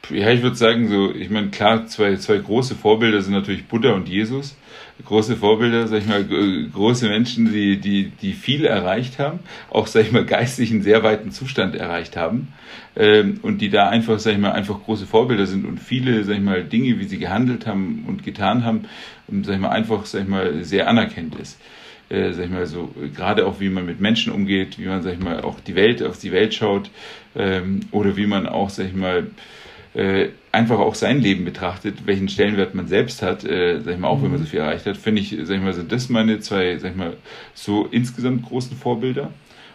Ja, 0.09 0.29
ich 0.29 0.43
würde 0.43 0.55
sagen, 0.55 0.87
so, 0.87 1.13
ich 1.13 1.29
meine, 1.29 1.47
klar, 1.49 1.87
zwei, 1.87 2.15
zwei 2.17 2.37
große 2.37 2.75
Vorbilder 2.75 3.21
sind 3.21 3.33
natürlich 3.33 3.65
Buddha 3.65 3.93
und 3.93 4.07
Jesus. 4.07 4.55
Große 5.03 5.35
Vorbilder, 5.35 5.87
sag 5.87 5.99
ich 5.99 6.05
mal, 6.05 6.23
große 6.23 7.09
Menschen, 7.09 7.51
die, 7.51 7.77
die, 7.77 8.11
die 8.21 8.33
viel 8.33 8.65
erreicht 8.65 9.19
haben, 9.19 9.39
auch, 9.69 9.87
sag 9.87 10.03
ich 10.03 10.11
mal, 10.11 10.23
geistig 10.23 10.71
einen 10.71 10.83
sehr 10.83 11.03
weiten 11.03 11.31
Zustand 11.31 11.75
erreicht 11.75 12.15
haben. 12.17 12.53
Ähm, 12.95 13.39
und 13.41 13.59
die 13.59 13.69
da 13.69 13.89
einfach, 13.89 14.19
sag 14.19 14.33
ich 14.33 14.37
mal, 14.37 14.51
einfach 14.51 14.81
große 14.83 15.05
Vorbilder 15.05 15.47
sind 15.47 15.65
und 15.65 15.79
viele, 15.79 16.23
sag 16.23 16.35
ich 16.35 16.41
mal, 16.41 16.63
Dinge, 16.63 16.99
wie 16.99 17.05
sie 17.05 17.17
gehandelt 17.17 17.65
haben 17.65 18.05
und 18.07 18.23
getan 18.23 18.63
haben, 18.63 18.85
sag 19.43 19.55
ich 19.55 19.61
mal, 19.61 19.69
einfach, 19.69 20.05
sag 20.05 20.21
ich 20.21 20.27
mal, 20.27 20.63
sehr 20.63 20.87
anerkannt 20.87 21.35
ist. 21.35 21.59
Äh, 22.09 22.31
sag 22.33 22.45
ich 22.45 22.51
mal 22.51 22.67
so, 22.67 22.93
gerade 23.15 23.47
auch 23.47 23.59
wie 23.59 23.69
man 23.69 23.85
mit 23.85 23.99
Menschen 23.99 24.31
umgeht, 24.31 24.77
wie 24.77 24.85
man, 24.85 25.01
sag 25.01 25.13
ich 25.13 25.19
mal, 25.19 25.41
auch 25.41 25.59
die 25.59 25.75
Welt, 25.75 26.03
auf 26.03 26.19
die 26.19 26.31
Welt 26.31 26.53
schaut, 26.53 26.91
ähm, 27.35 27.81
oder 27.91 28.15
wie 28.15 28.27
man 28.27 28.47
auch, 28.47 28.69
sag 28.69 28.85
ich 28.85 28.95
mal, 28.95 29.27
äh, 29.95 30.29
einfach 30.51 30.79
auch 30.79 30.95
sein 30.95 31.21
Leben 31.21 31.45
betrachtet, 31.45 32.05
welchen 32.05 32.27
Stellenwert 32.27 32.75
man 32.75 32.87
selbst 32.87 33.21
hat, 33.21 33.45
äh, 33.45 33.79
sag 33.81 33.93
ich 33.93 33.99
mal, 33.99 34.09
auch 34.09 34.19
mhm. 34.19 34.23
wenn 34.23 34.31
man 34.31 34.39
so 34.39 34.45
viel 34.45 34.59
erreicht 34.59 34.85
hat, 34.85 34.97
finde 34.97 35.21
ich, 35.21 35.35
sag 35.43 35.55
ich 35.55 35.63
mal, 35.63 35.73
sind 35.73 35.91
das 35.91 36.09
meine 36.09 36.39
zwei, 36.39 36.77
sag 36.77 36.91
ich 36.91 36.97
mal, 36.97 37.17
so 37.53 37.85
insgesamt 37.85 38.43
großen 38.43 38.75
Vorbilder. 38.75 39.31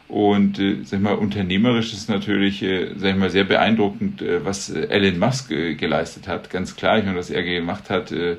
Und 0.08 0.58
äh, 0.58 0.78
sag 0.82 0.98
ich 0.98 1.04
mal, 1.04 1.14
unternehmerisch 1.14 1.92
ist 1.92 2.08
natürlich, 2.08 2.62
äh, 2.62 2.94
sag 2.96 3.10
ich 3.10 3.16
mal, 3.16 3.30
sehr 3.30 3.44
beeindruckend, 3.44 4.20
äh, 4.20 4.44
was 4.44 4.68
äh, 4.68 4.88
Elon 4.88 5.18
Musk 5.18 5.52
äh, 5.52 5.74
geleistet 5.74 6.28
hat. 6.28 6.50
Ganz 6.50 6.76
klar, 6.76 6.98
ich 6.98 7.04
meine, 7.04 7.16
was 7.16 7.30
er 7.30 7.42
gemacht 7.42 7.88
hat, 7.90 8.10
äh, 8.12 8.36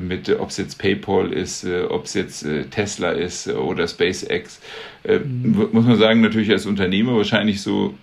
mit, 0.00 0.28
ob 0.38 0.50
es 0.50 0.56
jetzt 0.56 0.78
PayPal 0.78 1.32
ist, 1.32 1.64
äh, 1.64 1.82
ob 1.82 2.04
es 2.04 2.14
jetzt 2.14 2.44
äh, 2.44 2.64
Tesla 2.64 3.10
ist 3.10 3.46
äh, 3.46 3.52
oder 3.52 3.86
SpaceX, 3.86 4.60
äh, 5.04 5.18
mhm. 5.18 5.68
muss 5.72 5.84
man 5.84 5.98
sagen, 5.98 6.20
natürlich 6.20 6.50
als 6.50 6.66
Unternehmer 6.66 7.16
wahrscheinlich 7.16 7.60
so 7.60 7.94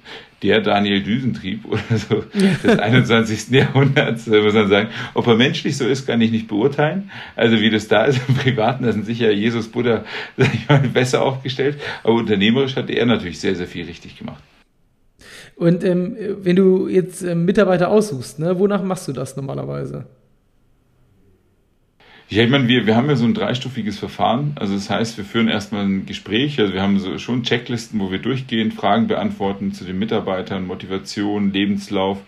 der 0.41 0.61
Daniel 0.61 1.01
Düsentrieb 1.03 1.65
oder 1.69 1.97
so 1.97 2.23
des 2.63 2.79
21. 2.79 3.49
Jahrhunderts, 3.49 4.27
muss 4.27 4.53
man 4.53 4.69
sagen. 4.69 4.89
Ob 5.13 5.27
er 5.27 5.35
menschlich 5.35 5.77
so 5.77 5.85
ist, 5.85 6.05
kann 6.05 6.21
ich 6.21 6.31
nicht 6.31 6.47
beurteilen. 6.47 7.11
Also 7.35 7.59
wie 7.59 7.69
das 7.69 7.87
da 7.87 8.05
ist 8.05 8.21
im 8.27 8.35
Privaten, 8.35 8.83
da 8.83 8.91
sind 8.91 9.05
sicher 9.05 9.31
Jesus, 9.31 9.67
Buddha, 9.67 10.05
sag 10.37 10.53
ich 10.53 10.69
mal, 10.69 10.79
besser 10.79 11.21
aufgestellt. 11.21 11.77
Aber 12.03 12.13
unternehmerisch 12.13 12.75
hat 12.75 12.89
er 12.89 13.05
natürlich 13.05 13.39
sehr, 13.39 13.55
sehr 13.55 13.67
viel 13.67 13.85
richtig 13.85 14.17
gemacht. 14.17 14.43
Und 15.55 15.83
ähm, 15.83 16.15
wenn 16.41 16.55
du 16.55 16.87
jetzt 16.87 17.21
ähm, 17.21 17.43
Mitarbeiter 17.43 17.89
aussuchst, 17.89 18.39
ne, 18.39 18.57
wonach 18.59 18.81
machst 18.81 19.09
du 19.09 19.11
das 19.11 19.35
normalerweise? 19.35 20.05
Ja, 22.31 22.43
ich 22.43 22.49
meine, 22.51 22.67
wir, 22.67 22.85
wir 22.85 22.95
haben 22.95 23.09
ja 23.09 23.15
so 23.15 23.25
ein 23.25 23.33
dreistufiges 23.33 23.97
Verfahren. 23.97 24.51
Also 24.53 24.75
das 24.75 24.91
heißt, 24.91 25.17
wir 25.17 25.25
führen 25.25 25.47
erstmal 25.47 25.85
ein 25.85 26.05
Gespräch. 26.05 26.59
Also 26.59 26.73
wir 26.73 26.81
haben 26.83 26.99
so 26.99 27.17
schon 27.17 27.41
Checklisten, 27.41 27.99
wo 27.99 28.11
wir 28.11 28.19
durchgehen, 28.19 28.71
Fragen 28.71 29.07
beantworten 29.07 29.73
zu 29.73 29.83
den 29.83 29.97
Mitarbeitern, 29.97 30.67
Motivation, 30.67 31.51
Lebenslauf, 31.51 32.19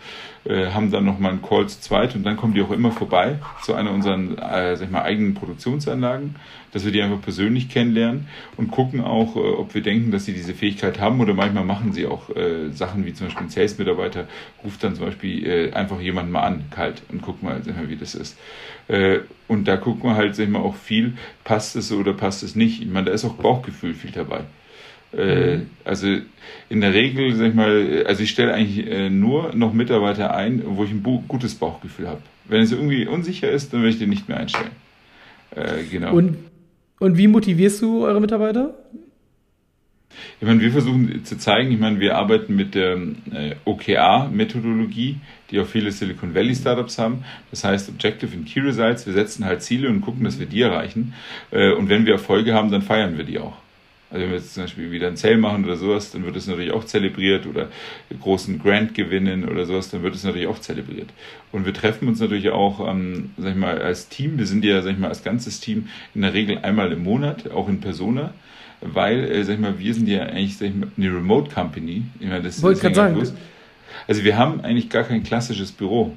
äh, 0.44 0.70
haben 0.70 0.90
dann 0.90 1.04
nochmal 1.04 1.32
einen 1.32 1.42
Call 1.42 1.68
zu 1.68 1.80
zweit 1.80 2.14
und 2.14 2.24
dann 2.24 2.36
kommen 2.36 2.54
die 2.54 2.62
auch 2.62 2.70
immer 2.70 2.90
vorbei 2.90 3.38
zu 3.62 3.74
einer 3.74 3.92
unserer 3.92 4.16
äh, 4.16 4.76
sag 4.76 4.86
ich 4.86 4.90
mal, 4.90 5.02
eigenen 5.02 5.34
Produktionsanlagen, 5.34 6.36
dass 6.72 6.84
wir 6.84 6.92
die 6.92 7.02
einfach 7.02 7.20
persönlich 7.20 7.68
kennenlernen 7.68 8.28
und 8.56 8.70
gucken 8.70 9.00
auch, 9.00 9.36
äh, 9.36 9.38
ob 9.38 9.74
wir 9.74 9.82
denken, 9.82 10.10
dass 10.10 10.24
sie 10.24 10.32
diese 10.32 10.54
Fähigkeit 10.54 11.00
haben 11.00 11.20
oder 11.20 11.34
manchmal 11.34 11.64
machen 11.64 11.92
sie 11.92 12.06
auch 12.06 12.30
äh, 12.30 12.70
Sachen 12.72 13.06
wie 13.06 13.14
zum 13.14 13.28
Beispiel 13.28 13.46
ein 13.46 13.50
Sales-Mitarbeiter 13.50 14.26
ruft 14.64 14.82
dann 14.82 14.94
zum 14.94 15.06
Beispiel 15.06 15.46
äh, 15.46 15.72
einfach 15.72 16.00
jemanden 16.00 16.32
mal 16.32 16.42
an, 16.42 16.64
kalt 16.70 17.02
und 17.10 17.22
guckt 17.22 17.42
mal, 17.42 17.62
sag 17.62 17.76
mal 17.76 17.88
wie 17.88 17.96
das 17.96 18.14
ist. 18.14 18.38
Äh, 18.88 19.20
und 19.48 19.68
da 19.68 19.76
gucken 19.76 20.10
wir 20.10 20.16
halt, 20.16 20.34
sag 20.34 20.44
ich 20.44 20.50
mal, 20.50 20.60
auch 20.60 20.76
viel, 20.76 21.14
passt 21.44 21.76
es 21.76 21.92
oder 21.92 22.12
passt 22.12 22.42
es 22.42 22.56
nicht. 22.56 22.82
Ich 22.82 22.88
meine, 22.88 23.06
da 23.06 23.12
ist 23.12 23.24
auch 23.24 23.34
Bauchgefühl 23.34 23.94
viel 23.94 24.10
dabei. 24.10 24.40
Äh, 25.16 25.56
mhm. 25.56 25.70
Also 25.84 26.06
in 26.68 26.80
der 26.80 26.94
Regel, 26.94 27.34
sag 27.34 27.48
ich 27.48 27.54
mal, 27.54 28.04
also 28.06 28.22
ich 28.22 28.30
stelle 28.30 28.54
eigentlich 28.54 28.86
äh, 28.86 29.10
nur 29.10 29.54
noch 29.54 29.72
Mitarbeiter 29.72 30.34
ein, 30.34 30.62
wo 30.64 30.84
ich 30.84 30.90
ein 30.90 31.02
gutes 31.02 31.54
Bauchgefühl 31.54 32.08
habe. 32.08 32.22
Wenn 32.46 32.62
es 32.62 32.72
irgendwie 32.72 33.06
unsicher 33.06 33.50
ist, 33.50 33.72
dann 33.72 33.82
werde 33.82 33.92
ich 33.92 33.98
den 33.98 34.10
nicht 34.10 34.28
mehr 34.28 34.38
einstellen. 34.38 34.70
Äh, 35.54 35.84
genau. 35.90 36.14
Und, 36.14 36.38
und 36.98 37.18
wie 37.18 37.28
motivierst 37.28 37.82
du 37.82 38.04
eure 38.04 38.20
Mitarbeiter? 38.20 38.74
Ich 40.40 40.46
meine, 40.46 40.60
wir 40.60 40.72
versuchen 40.72 41.24
zu 41.24 41.38
zeigen, 41.38 41.72
ich 41.72 41.78
meine, 41.78 42.00
wir 42.00 42.16
arbeiten 42.16 42.54
mit 42.54 42.74
der 42.74 42.96
äh, 43.32 43.54
OKR-Methodologie, 43.64 45.16
die 45.50 45.60
auch 45.60 45.66
viele 45.66 45.90
Silicon 45.92 46.34
Valley 46.34 46.54
Startups 46.54 46.98
haben. 46.98 47.24
Das 47.50 47.64
heißt 47.64 47.88
Objective 47.88 48.36
and 48.36 48.46
Key 48.46 48.60
Results. 48.60 49.06
Wir 49.06 49.14
setzen 49.14 49.44
halt 49.44 49.62
Ziele 49.62 49.88
und 49.88 50.00
gucken, 50.00 50.24
dass 50.24 50.38
wir 50.38 50.46
die 50.46 50.62
erreichen. 50.62 51.14
Äh, 51.50 51.72
und 51.72 51.88
wenn 51.88 52.06
wir 52.06 52.14
Erfolge 52.14 52.54
haben, 52.54 52.70
dann 52.70 52.82
feiern 52.82 53.16
wir 53.16 53.24
die 53.24 53.38
auch. 53.38 53.56
Also 54.12 54.24
wenn 54.24 54.30
wir 54.30 54.38
jetzt 54.38 54.54
zum 54.54 54.64
Beispiel 54.64 54.90
wieder 54.90 55.08
ein 55.08 55.16
Sale 55.16 55.38
machen 55.38 55.64
oder 55.64 55.76
sowas, 55.76 56.12
dann 56.12 56.24
wird 56.24 56.36
es 56.36 56.46
natürlich 56.46 56.72
auch 56.72 56.84
zelebriert 56.84 57.46
oder 57.46 57.68
großen 58.20 58.58
Grant 58.58 58.94
gewinnen 58.94 59.48
oder 59.48 59.64
sowas, 59.64 59.90
dann 59.90 60.02
wird 60.02 60.14
es 60.14 60.22
natürlich 60.22 60.46
auch 60.46 60.58
zelebriert. 60.60 61.08
Und 61.50 61.64
wir 61.64 61.72
treffen 61.72 62.08
uns 62.08 62.20
natürlich 62.20 62.50
auch, 62.50 62.86
ähm, 62.88 63.30
sag 63.38 63.52
ich 63.52 63.56
mal, 63.56 63.80
als 63.80 64.08
Team. 64.08 64.38
Wir 64.38 64.46
sind 64.46 64.64
ja, 64.64 64.82
sag 64.82 64.92
ich 64.92 64.98
mal, 64.98 65.08
als 65.08 65.24
ganzes 65.24 65.60
Team 65.60 65.88
in 66.14 66.22
der 66.22 66.34
Regel 66.34 66.58
einmal 66.58 66.92
im 66.92 67.02
Monat, 67.02 67.50
auch 67.50 67.68
in 67.68 67.80
Persona 67.80 68.32
weil, 68.82 69.30
äh, 69.30 69.44
sag 69.44 69.54
ich 69.54 69.60
mal, 69.60 69.78
wir 69.78 69.94
sind 69.94 70.08
ja 70.08 70.22
eigentlich 70.22 70.58
sag 70.58 70.68
ich 70.68 70.74
mal, 70.74 70.88
eine 70.96 71.06
Remote 71.06 71.54
Company. 71.54 72.02
Ich 72.18 72.28
meine, 72.28 72.42
das 72.42 72.60
Wollte 72.62 72.80
gerade 72.80 72.94
sagen. 72.94 73.22
Also 74.08 74.24
wir 74.24 74.36
haben 74.36 74.60
eigentlich 74.62 74.90
gar 74.90 75.04
kein 75.04 75.22
klassisches 75.22 75.70
Büro. 75.70 76.16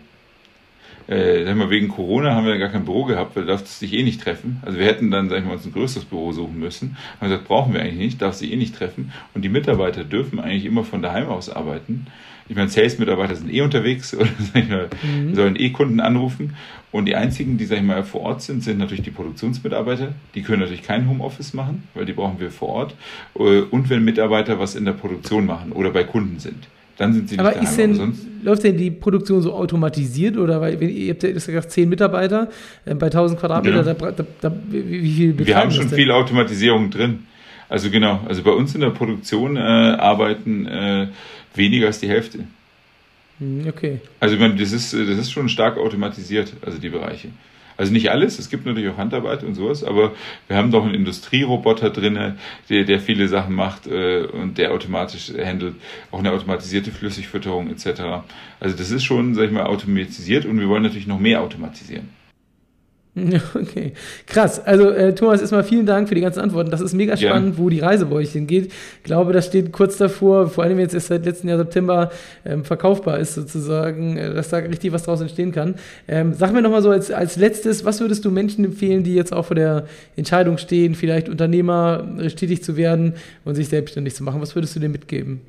Äh, 1.07 1.45
sag 1.45 1.55
mal, 1.55 1.69
wegen 1.69 1.87
Corona 1.87 2.33
haben 2.33 2.47
wir 2.47 2.57
gar 2.57 2.69
kein 2.69 2.85
Büro 2.85 3.03
gehabt, 3.05 3.35
weil 3.35 3.43
du 3.43 3.49
darfst 3.49 3.81
dich 3.81 3.93
eh 3.93 4.03
nicht 4.03 4.21
treffen. 4.21 4.61
Also 4.65 4.79
wir 4.79 4.85
hätten 4.85 5.11
dann, 5.11 5.29
sag 5.29 5.39
ich 5.39 5.45
mal, 5.45 5.53
uns 5.53 5.65
ein 5.65 5.73
größeres 5.73 6.05
Büro 6.05 6.31
suchen 6.31 6.57
müssen. 6.57 6.97
Haben 7.21 7.29
gesagt, 7.29 7.47
brauchen 7.47 7.73
wir 7.73 7.81
eigentlich 7.81 7.97
nicht, 7.97 8.21
darf 8.21 8.35
sich 8.35 8.51
eh 8.51 8.55
nicht 8.55 8.75
treffen. 8.75 9.11
Und 9.33 9.43
die 9.43 9.49
Mitarbeiter 9.49 10.03
dürfen 10.03 10.39
eigentlich 10.39 10.65
immer 10.65 10.83
von 10.83 11.01
daheim 11.01 11.27
aus 11.27 11.49
arbeiten. 11.49 12.07
Ich 12.47 12.55
meine, 12.55 12.69
Sales-Mitarbeiter 12.69 13.35
sind 13.35 13.51
eh 13.51 13.61
unterwegs 13.61 14.13
oder 14.15 14.29
sag 14.39 14.63
ich 14.63 14.69
mal, 14.69 14.89
mhm. 15.03 15.35
sollen 15.35 15.55
eh 15.55 15.69
Kunden 15.69 15.99
anrufen. 15.99 16.55
Und 16.91 17.05
die 17.05 17.15
einzigen, 17.15 17.57
die, 17.57 17.65
sag 17.65 17.77
ich 17.77 17.83
mal, 17.83 18.03
vor 18.03 18.21
Ort 18.21 18.41
sind, 18.41 18.63
sind 18.63 18.77
natürlich 18.79 19.03
die 19.03 19.11
Produktionsmitarbeiter. 19.11 20.13
Die 20.33 20.41
können 20.41 20.61
natürlich 20.61 20.83
kein 20.83 21.09
Homeoffice 21.09 21.53
machen, 21.53 21.87
weil 21.93 22.05
die 22.05 22.13
brauchen 22.13 22.39
wir 22.39 22.51
vor 22.51 22.69
Ort. 22.69 22.95
Äh, 23.37 23.61
und 23.61 23.89
wenn 23.89 24.03
Mitarbeiter 24.03 24.59
was 24.59 24.75
in 24.75 24.85
der 24.85 24.93
Produktion 24.93 25.45
machen 25.45 25.71
oder 25.71 25.91
bei 25.91 26.03
Kunden 26.03 26.39
sind. 26.39 26.67
Dann 26.97 27.13
sind 27.13 27.29
sie 27.29 27.35
nicht 27.35 27.45
aber 27.45 27.61
Ist 27.61 27.77
denn, 27.77 27.91
aber 27.91 27.97
sonst 27.97 28.25
läuft 28.41 28.63
denn 28.63 28.77
die 28.77 28.91
Produktion 28.91 29.41
so 29.41 29.53
automatisiert 29.53 30.37
oder 30.37 30.61
weil 30.61 30.81
ihr 30.81 31.13
habt 31.13 31.23
ja 31.23 31.31
gesagt 31.31 31.71
zehn 31.71 31.89
Mitarbeiter 31.89 32.49
äh, 32.85 32.95
bei 32.95 33.07
1000 33.07 33.39
Quadratmeter, 33.39 33.85
ja. 33.85 33.93
da, 33.93 34.11
da, 34.11 34.25
da, 34.41 34.55
wie 34.69 35.11
viel 35.11 35.45
Wir 35.45 35.57
haben 35.57 35.71
schon 35.71 35.89
viel 35.89 36.11
Automatisierung 36.11 36.89
drin. 36.89 37.25
Also 37.67 37.89
genau, 37.89 38.21
also 38.27 38.43
bei 38.43 38.51
uns 38.51 38.75
in 38.75 38.81
der 38.81 38.91
Produktion 38.91 39.57
äh, 39.57 39.59
arbeiten 39.59 40.67
äh, 40.67 41.07
weniger 41.55 41.87
als 41.87 41.99
die 41.99 42.07
Hälfte. 42.07 42.39
Hm, 43.39 43.67
okay. 43.67 43.99
Also 44.19 44.35
ich 44.35 44.41
meine, 44.41 44.55
das 44.55 44.71
ist, 44.71 44.93
das 44.93 45.17
ist 45.17 45.31
schon 45.31 45.49
stark 45.49 45.77
automatisiert, 45.77 46.53
also 46.61 46.77
die 46.77 46.89
Bereiche. 46.89 47.29
Also 47.77 47.91
nicht 47.91 48.09
alles, 48.09 48.39
es 48.39 48.49
gibt 48.49 48.65
natürlich 48.65 48.89
auch 48.89 48.97
Handarbeit 48.97 49.43
und 49.43 49.55
sowas, 49.55 49.83
aber 49.83 50.13
wir 50.47 50.57
haben 50.57 50.71
doch 50.71 50.83
einen 50.83 50.93
Industrieroboter 50.93 51.89
drin, 51.89 52.35
der, 52.69 52.83
der 52.83 52.99
viele 52.99 53.27
Sachen 53.27 53.53
macht 53.53 53.87
äh, 53.87 54.23
und 54.23 54.57
der 54.57 54.73
automatisch 54.73 55.33
handelt, 55.37 55.75
auch 56.11 56.19
eine 56.19 56.31
automatisierte 56.31 56.91
Flüssigfütterung 56.91 57.69
etc. 57.69 58.25
Also 58.59 58.77
das 58.77 58.91
ist 58.91 59.03
schon, 59.03 59.35
sag 59.35 59.45
ich 59.45 59.51
mal, 59.51 59.65
automatisiert 59.65 60.45
und 60.45 60.59
wir 60.59 60.69
wollen 60.69 60.83
natürlich 60.83 61.07
noch 61.07 61.19
mehr 61.19 61.41
automatisieren. 61.41 62.09
Okay, 63.55 63.93
krass. 64.27 64.59
Also 64.65 64.89
äh, 64.89 65.15
Thomas, 65.15 65.39
erstmal 65.39 65.63
vielen 65.63 65.85
Dank 65.85 66.09
für 66.09 66.15
die 66.15 66.21
ganzen 66.21 66.41
Antworten. 66.41 66.69
Das 66.69 66.81
ist 66.81 66.93
mega 66.93 67.15
spannend, 67.15 67.55
ja. 67.55 67.57
wo 67.57 67.69
die 67.69 67.79
Reise 67.79 68.07
bei 68.07 68.15
euch 68.17 68.31
hingeht. 68.31 68.71
Ich 68.97 69.03
glaube, 69.03 69.31
das 69.31 69.45
steht 69.45 69.71
kurz 69.71 69.97
davor, 69.97 70.49
vor 70.49 70.63
allem 70.63 70.79
jetzt 70.79 70.99
seit 70.99 71.25
letztem 71.25 71.49
Jahr 71.49 71.57
September 71.57 72.11
ähm, 72.45 72.65
verkaufbar 72.65 73.19
ist 73.19 73.35
sozusagen, 73.35 74.17
äh, 74.17 74.33
dass 74.33 74.49
da 74.49 74.57
richtig 74.57 74.91
was 74.91 75.03
draus 75.03 75.21
entstehen 75.21 75.51
kann. 75.51 75.75
Ähm, 76.07 76.33
sag 76.33 76.53
mir 76.53 76.61
nochmal 76.61 76.81
so 76.81 76.89
als, 76.89 77.09
als 77.09 77.37
letztes, 77.37 77.85
was 77.85 78.01
würdest 78.01 78.25
du 78.25 78.31
Menschen 78.31 78.65
empfehlen, 78.65 79.03
die 79.03 79.15
jetzt 79.15 79.31
auch 79.31 79.45
vor 79.45 79.55
der 79.55 79.87
Entscheidung 80.17 80.57
stehen, 80.57 80.95
vielleicht 80.95 81.29
Unternehmer 81.29 82.05
äh, 82.19 82.27
tätig 82.27 82.63
zu 82.63 82.75
werden 82.75 83.13
und 83.45 83.55
sich 83.55 83.69
selbstständig 83.69 84.13
zu 84.13 84.23
machen? 84.23 84.41
Was 84.41 84.55
würdest 84.55 84.75
du 84.75 84.79
dir 84.81 84.89
mitgeben? 84.89 85.41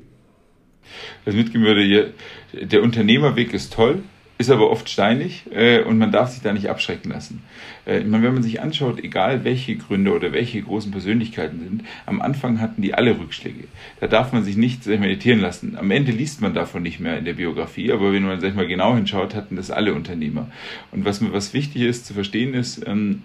Was 1.25 1.35
mitgeben 1.35 1.65
würde, 1.65 2.11
der 2.53 2.81
Unternehmerweg 2.81 3.53
ist 3.53 3.73
toll 3.73 4.03
ist 4.37 4.51
aber 4.51 4.69
oft 4.69 4.89
steinig 4.89 5.43
äh, 5.51 5.81
und 5.81 5.97
man 5.97 6.11
darf 6.11 6.29
sich 6.29 6.41
da 6.41 6.53
nicht 6.53 6.69
abschrecken 6.69 7.09
lassen. 7.09 7.41
Äh, 7.85 8.01
wenn 8.05 8.21
man 8.21 8.43
sich 8.43 8.61
anschaut, 8.61 9.03
egal 9.03 9.43
welche 9.43 9.75
Gründe 9.75 10.13
oder 10.13 10.31
welche 10.31 10.61
großen 10.61 10.91
Persönlichkeiten 10.91 11.59
sind, 11.59 11.83
am 12.05 12.21
Anfang 12.21 12.61
hatten 12.61 12.81
die 12.81 12.93
alle 12.93 13.17
Rückschläge. 13.17 13.63
Da 13.99 14.07
darf 14.07 14.33
man 14.33 14.43
sich 14.43 14.57
nicht 14.57 14.83
sag 14.83 15.03
ich 15.03 15.25
lassen. 15.25 15.77
Am 15.77 15.89
Ende 15.89 16.11
liest 16.11 16.41
man 16.41 16.53
davon 16.53 16.83
nicht 16.83 16.99
mehr 16.99 17.17
in 17.17 17.25
der 17.25 17.33
Biografie, 17.33 17.91
aber 17.91 18.13
wenn 18.13 18.23
man 18.23 18.39
sag 18.39 18.55
mal, 18.55 18.67
genau 18.67 18.95
hinschaut, 18.95 19.33
hatten 19.33 19.55
das 19.55 19.71
alle 19.71 19.93
Unternehmer. 19.93 20.49
Und 20.91 21.05
was, 21.05 21.21
was 21.31 21.53
wichtig 21.53 21.81
ist 21.81 22.05
zu 22.05 22.13
verstehen 22.13 22.53
ist, 22.53 22.85
ähm, 22.85 23.23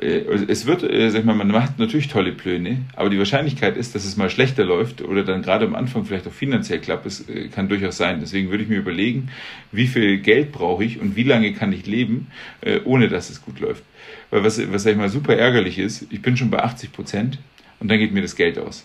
äh, 0.00 0.20
es 0.48 0.66
wird, 0.66 0.82
äh, 0.82 1.08
sag 1.10 1.24
mal, 1.24 1.34
man 1.34 1.48
macht 1.48 1.78
natürlich 1.78 2.08
tolle 2.08 2.32
Pläne, 2.32 2.82
aber 2.96 3.08
die 3.08 3.18
Wahrscheinlichkeit 3.18 3.76
ist, 3.76 3.94
dass 3.94 4.04
es 4.04 4.16
mal 4.16 4.28
schlechter 4.28 4.64
läuft 4.64 5.02
oder 5.02 5.24
dann 5.24 5.42
gerade 5.42 5.64
am 5.64 5.74
Anfang 5.74 6.04
vielleicht 6.04 6.26
auch 6.26 6.32
finanziell 6.32 6.80
klappt, 6.80 7.06
es 7.06 7.28
äh, 7.28 7.48
kann 7.48 7.68
durchaus 7.68 7.96
sein. 7.96 8.18
Deswegen 8.20 8.50
würde 8.50 8.64
ich 8.64 8.68
mir 8.68 8.78
überlegen, 8.78 9.30
wie 9.72 9.86
viel 9.86 10.18
Geld 10.18 10.33
Geld 10.34 10.50
brauche 10.50 10.82
ich 10.82 11.00
und 11.00 11.14
wie 11.14 11.22
lange 11.22 11.52
kann 11.52 11.72
ich 11.72 11.86
leben, 11.86 12.26
äh, 12.60 12.80
ohne 12.84 13.08
dass 13.08 13.30
es 13.30 13.40
gut 13.40 13.60
läuft. 13.60 13.84
Weil 14.30 14.42
was, 14.42 14.60
was 14.72 14.82
sag 14.82 14.92
ich 14.92 14.96
mal 14.96 15.08
super 15.08 15.36
ärgerlich 15.36 15.78
ist, 15.78 16.06
ich 16.10 16.22
bin 16.22 16.36
schon 16.36 16.50
bei 16.50 16.58
80 16.58 16.92
Prozent 16.92 17.38
und 17.78 17.88
dann 17.88 18.00
geht 18.00 18.12
mir 18.12 18.22
das 18.22 18.34
Geld 18.34 18.58
aus. 18.58 18.84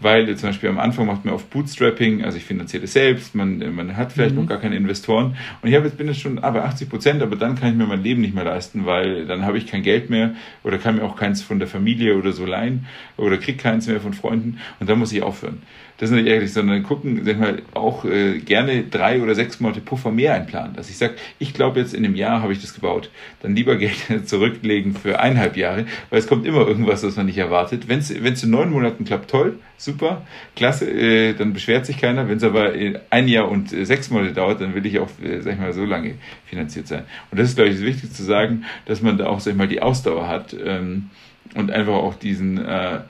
Weil 0.00 0.34
zum 0.36 0.48
Beispiel 0.48 0.68
am 0.68 0.78
Anfang 0.78 1.06
macht 1.06 1.24
man 1.24 1.34
auf 1.34 1.44
Bootstrapping, 1.46 2.24
also 2.24 2.36
ich 2.38 2.44
finanziere 2.44 2.82
das 2.82 2.92
selbst, 2.92 3.36
man, 3.36 3.74
man 3.74 3.96
hat 3.96 4.12
vielleicht 4.12 4.34
mhm. 4.34 4.42
noch 4.42 4.48
gar 4.48 4.58
keine 4.58 4.76
Investoren 4.76 5.36
und 5.62 5.68
ich 5.68 5.76
habe 5.76 5.86
jetzt 5.86 5.96
bin 5.96 6.08
jetzt 6.08 6.20
schon 6.20 6.36
bei 6.36 6.62
80 6.62 6.88
Prozent, 6.88 7.22
aber 7.22 7.36
dann 7.36 7.54
kann 7.54 7.70
ich 7.70 7.76
mir 7.76 7.86
mein 7.86 8.02
Leben 8.02 8.20
nicht 8.20 8.34
mehr 8.34 8.44
leisten, 8.44 8.84
weil 8.84 9.26
dann 9.26 9.44
habe 9.44 9.58
ich 9.58 9.66
kein 9.66 9.82
Geld 9.82 10.10
mehr 10.10 10.34
oder 10.64 10.78
kann 10.78 10.96
mir 10.96 11.04
auch 11.04 11.16
keins 11.16 11.42
von 11.42 11.60
der 11.60 11.68
Familie 11.68 12.16
oder 12.16 12.32
so 12.32 12.44
leihen 12.44 12.86
oder 13.16 13.38
kriege 13.38 13.58
keins 13.58 13.86
mehr 13.86 14.00
von 14.00 14.12
Freunden 14.12 14.58
und 14.80 14.88
dann 14.88 14.98
muss 14.98 15.12
ich 15.12 15.22
aufhören 15.22 15.62
das 15.98 16.10
ist 16.10 16.16
nicht 16.16 16.28
ärgerlich, 16.28 16.52
sondern 16.52 16.84
gucken, 16.84 17.22
sag 17.24 17.40
mal, 17.40 17.60
auch 17.74 18.04
äh, 18.04 18.38
gerne 18.38 18.84
drei 18.84 19.20
oder 19.20 19.34
sechs 19.34 19.58
Monate 19.58 19.80
Puffer 19.80 20.12
mehr 20.12 20.32
einplanen. 20.32 20.74
Dass 20.76 20.88
ich 20.88 20.96
sage, 20.96 21.14
ich 21.40 21.54
glaube 21.54 21.80
jetzt 21.80 21.92
in 21.92 22.04
einem 22.04 22.14
Jahr 22.14 22.40
habe 22.40 22.52
ich 22.52 22.60
das 22.60 22.72
gebaut. 22.72 23.10
Dann 23.42 23.56
lieber 23.56 23.76
Geld 23.78 24.28
zurücklegen 24.28 24.94
für 24.94 25.18
eineinhalb 25.18 25.56
Jahre, 25.56 25.86
weil 26.10 26.20
es 26.20 26.28
kommt 26.28 26.46
immer 26.46 26.66
irgendwas, 26.66 27.02
was 27.02 27.16
man 27.16 27.26
nicht 27.26 27.38
erwartet. 27.38 27.88
Wenn 27.88 27.98
es 27.98 28.10
in 28.10 28.50
neun 28.50 28.70
Monaten 28.70 29.04
klappt, 29.04 29.28
toll, 29.28 29.58
super, 29.76 30.22
klasse, 30.54 30.88
äh, 30.88 31.34
dann 31.34 31.52
beschwert 31.52 31.84
sich 31.84 31.98
keiner. 31.98 32.28
Wenn 32.28 32.36
es 32.36 32.44
aber 32.44 32.72
ein 33.10 33.26
Jahr 33.26 33.50
und 33.50 33.72
äh, 33.72 33.84
sechs 33.84 34.08
Monate 34.08 34.32
dauert, 34.32 34.60
dann 34.60 34.76
will 34.76 34.86
ich 34.86 35.00
auch, 35.00 35.08
äh, 35.20 35.40
sag 35.40 35.54
ich 35.54 35.58
mal, 35.58 35.72
so 35.72 35.84
lange 35.84 36.14
finanziert 36.46 36.86
sein. 36.86 37.02
Und 37.32 37.40
das 37.40 37.48
ist, 37.48 37.56
glaube 37.56 37.70
ich, 37.70 37.80
wichtig 37.80 38.12
zu 38.12 38.22
sagen, 38.22 38.64
dass 38.86 39.02
man 39.02 39.18
da 39.18 39.26
auch, 39.26 39.40
sag 39.40 39.52
ich 39.52 39.58
mal, 39.58 39.66
die 39.66 39.82
Ausdauer 39.82 40.28
hat 40.28 40.54
ähm, 40.64 41.10
und 41.54 41.70
einfach 41.70 41.94
auch 41.94 42.14
diesen 42.14 42.58
äh, 42.58 43.00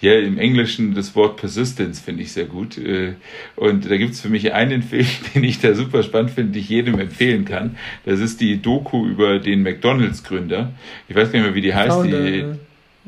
ja, 0.00 0.14
im 0.14 0.38
Englischen 0.38 0.94
das 0.94 1.16
Wort 1.16 1.36
Persistence 1.36 2.00
finde 2.00 2.22
ich 2.22 2.32
sehr 2.32 2.44
gut. 2.44 2.78
Äh, 2.78 3.14
und 3.56 3.90
da 3.90 3.96
gibt 3.96 4.12
es 4.12 4.20
für 4.20 4.28
mich 4.28 4.52
einen 4.52 4.82
Film, 4.88 5.06
den 5.34 5.44
ich 5.44 5.60
da 5.60 5.74
super 5.74 6.02
spannend 6.02 6.30
finde, 6.30 6.52
den 6.52 6.62
ich 6.62 6.68
jedem 6.68 6.98
empfehlen 6.98 7.44
kann. 7.44 7.76
Das 8.04 8.20
ist 8.20 8.40
die 8.40 8.62
Doku 8.62 9.06
über 9.06 9.38
den 9.38 9.62
McDonalds-Gründer. 9.62 10.72
Ich 11.08 11.16
weiß 11.16 11.32
gar 11.32 11.40
nicht 11.40 11.46
mehr, 11.46 11.54
wie 11.54 11.62
die 11.62 11.74
heißt. 11.74 11.96
Founder, 11.96 12.22
die, 12.22 12.44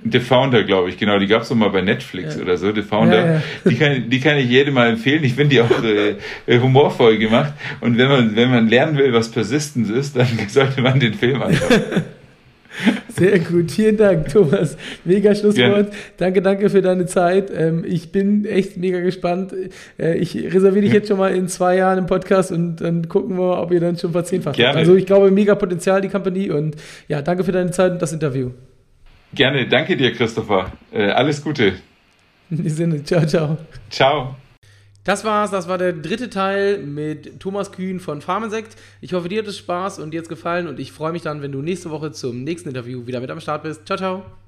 The 0.03 0.21
Founder, 0.21 0.65
glaube 0.65 0.89
ich, 0.89 0.97
genau. 0.97 1.19
Die 1.19 1.27
gab 1.27 1.43
es 1.43 1.51
mal 1.51 1.69
bei 1.69 1.83
Netflix 1.83 2.37
ja. 2.37 2.43
oder 2.43 2.57
so. 2.57 2.73
The 2.75 2.83
Founder, 2.83 3.27
ja, 3.27 3.33
ja. 3.35 3.43
Die, 3.69 3.77
kann, 3.77 4.09
die 4.09 4.21
kann 4.21 4.39
ich 4.39 4.49
jedem 4.49 4.75
mal 4.75 4.89
empfehlen. 4.89 5.23
Ich 5.25 5.35
finde 5.35 5.51
die 5.51 5.61
auch 5.61 5.71
äh, 5.83 6.59
humorvoll 6.59 7.19
gemacht. 7.19 7.53
Und 7.81 7.99
wenn 7.99 8.09
man, 8.09 8.35
wenn 8.35 8.51
man 8.51 8.69
lernen 8.69 8.97
will, 8.97 9.13
was 9.13 9.31
Persistence 9.31 9.91
ist, 9.91 10.17
dann 10.17 10.27
sollte 10.49 10.81
man 10.81 10.99
den 10.99 11.15
Film 11.15 11.43
anschauen. 11.43 11.83
Sehr 13.17 13.38
gut, 13.40 13.71
vielen 13.71 13.97
Dank, 13.97 14.29
Thomas. 14.29 14.76
Mega 15.05 15.35
Schlusswort. 15.35 15.88
Ja. 15.88 15.99
Danke, 16.17 16.43
danke 16.43 16.71
für 16.71 16.83
deine 16.83 17.07
Zeit. 17.07 17.50
Ähm, 17.55 17.85
ich 17.87 18.12
bin 18.12 18.45
echt 18.45 18.76
mega 18.76 19.00
gespannt. 19.00 19.52
Äh, 19.99 20.19
ich 20.19 20.35
reserviere 20.37 20.83
dich 20.83 20.93
ja. 20.93 20.99
jetzt 20.99 21.09
schon 21.09 21.19
mal 21.19 21.35
in 21.35 21.49
zwei 21.49 21.76
Jahren 21.76 21.99
im 21.99 22.07
Podcast 22.07 22.52
und 22.52 22.76
dann 22.76 23.09
gucken 23.09 23.37
wir, 23.37 23.59
ob 23.59 23.73
ihr 23.73 23.81
dann 23.81 23.97
schon 23.97 24.12
verzehnfacht 24.12 24.59
habt. 24.59 24.76
Also 24.76 24.95
ich 24.95 25.07
glaube, 25.07 25.31
mega 25.31 25.55
Potenzial, 25.55 26.00
die 26.00 26.09
Company. 26.09 26.50
Und 26.50 26.76
ja, 27.09 27.23
danke 27.23 27.45
für 27.45 27.52
deine 27.52 27.71
Zeit 27.71 27.93
und 27.93 28.02
das 28.02 28.12
Interview. 28.12 28.50
Gerne, 29.35 29.69
danke 29.69 29.97
dir, 29.97 30.12
Christopher. 30.12 30.73
Äh, 30.93 31.11
alles 31.11 31.43
Gute. 31.43 31.75
In 32.50 32.62
diesem 32.62 32.76
Sinne, 32.90 33.05
ciao, 33.05 33.25
ciao. 33.26 33.59
Ciao. 33.90 34.50
Das 35.04 35.25
war's, 35.25 35.50
das 35.50 35.66
war 35.66 35.78
der 35.78 35.95
dritte 35.95 36.28
Teil 36.28 36.78
mit 36.78 37.40
Thomas 37.40 37.73
Kühn 37.73 38.00
von 38.00 38.21
Farmensekt. 38.21 38.76
Ich 39.00 39.14
hoffe, 39.14 39.28
dir 39.28 39.40
hat 39.40 39.49
es 39.49 39.57
Spaß 39.57 39.99
und 39.99 40.11
dir 40.11 40.19
hat 40.19 40.25
es 40.25 40.28
gefallen 40.28 40.66
und 40.66 40.78
ich 40.78 40.92
freue 40.92 41.12
mich 41.12 41.23
dann, 41.23 41.40
wenn 41.40 41.52
du 41.52 41.62
nächste 41.62 41.90
Woche 41.90 42.12
zum 42.12 42.45
nächsten 42.45 42.69
Interview 42.69 43.07
wieder 43.07 43.21
mit 43.21 43.30
am 43.30 43.40
Start 43.40 43.62
bist. 43.62 43.87
Ciao, 43.87 43.97
ciao. 43.97 44.40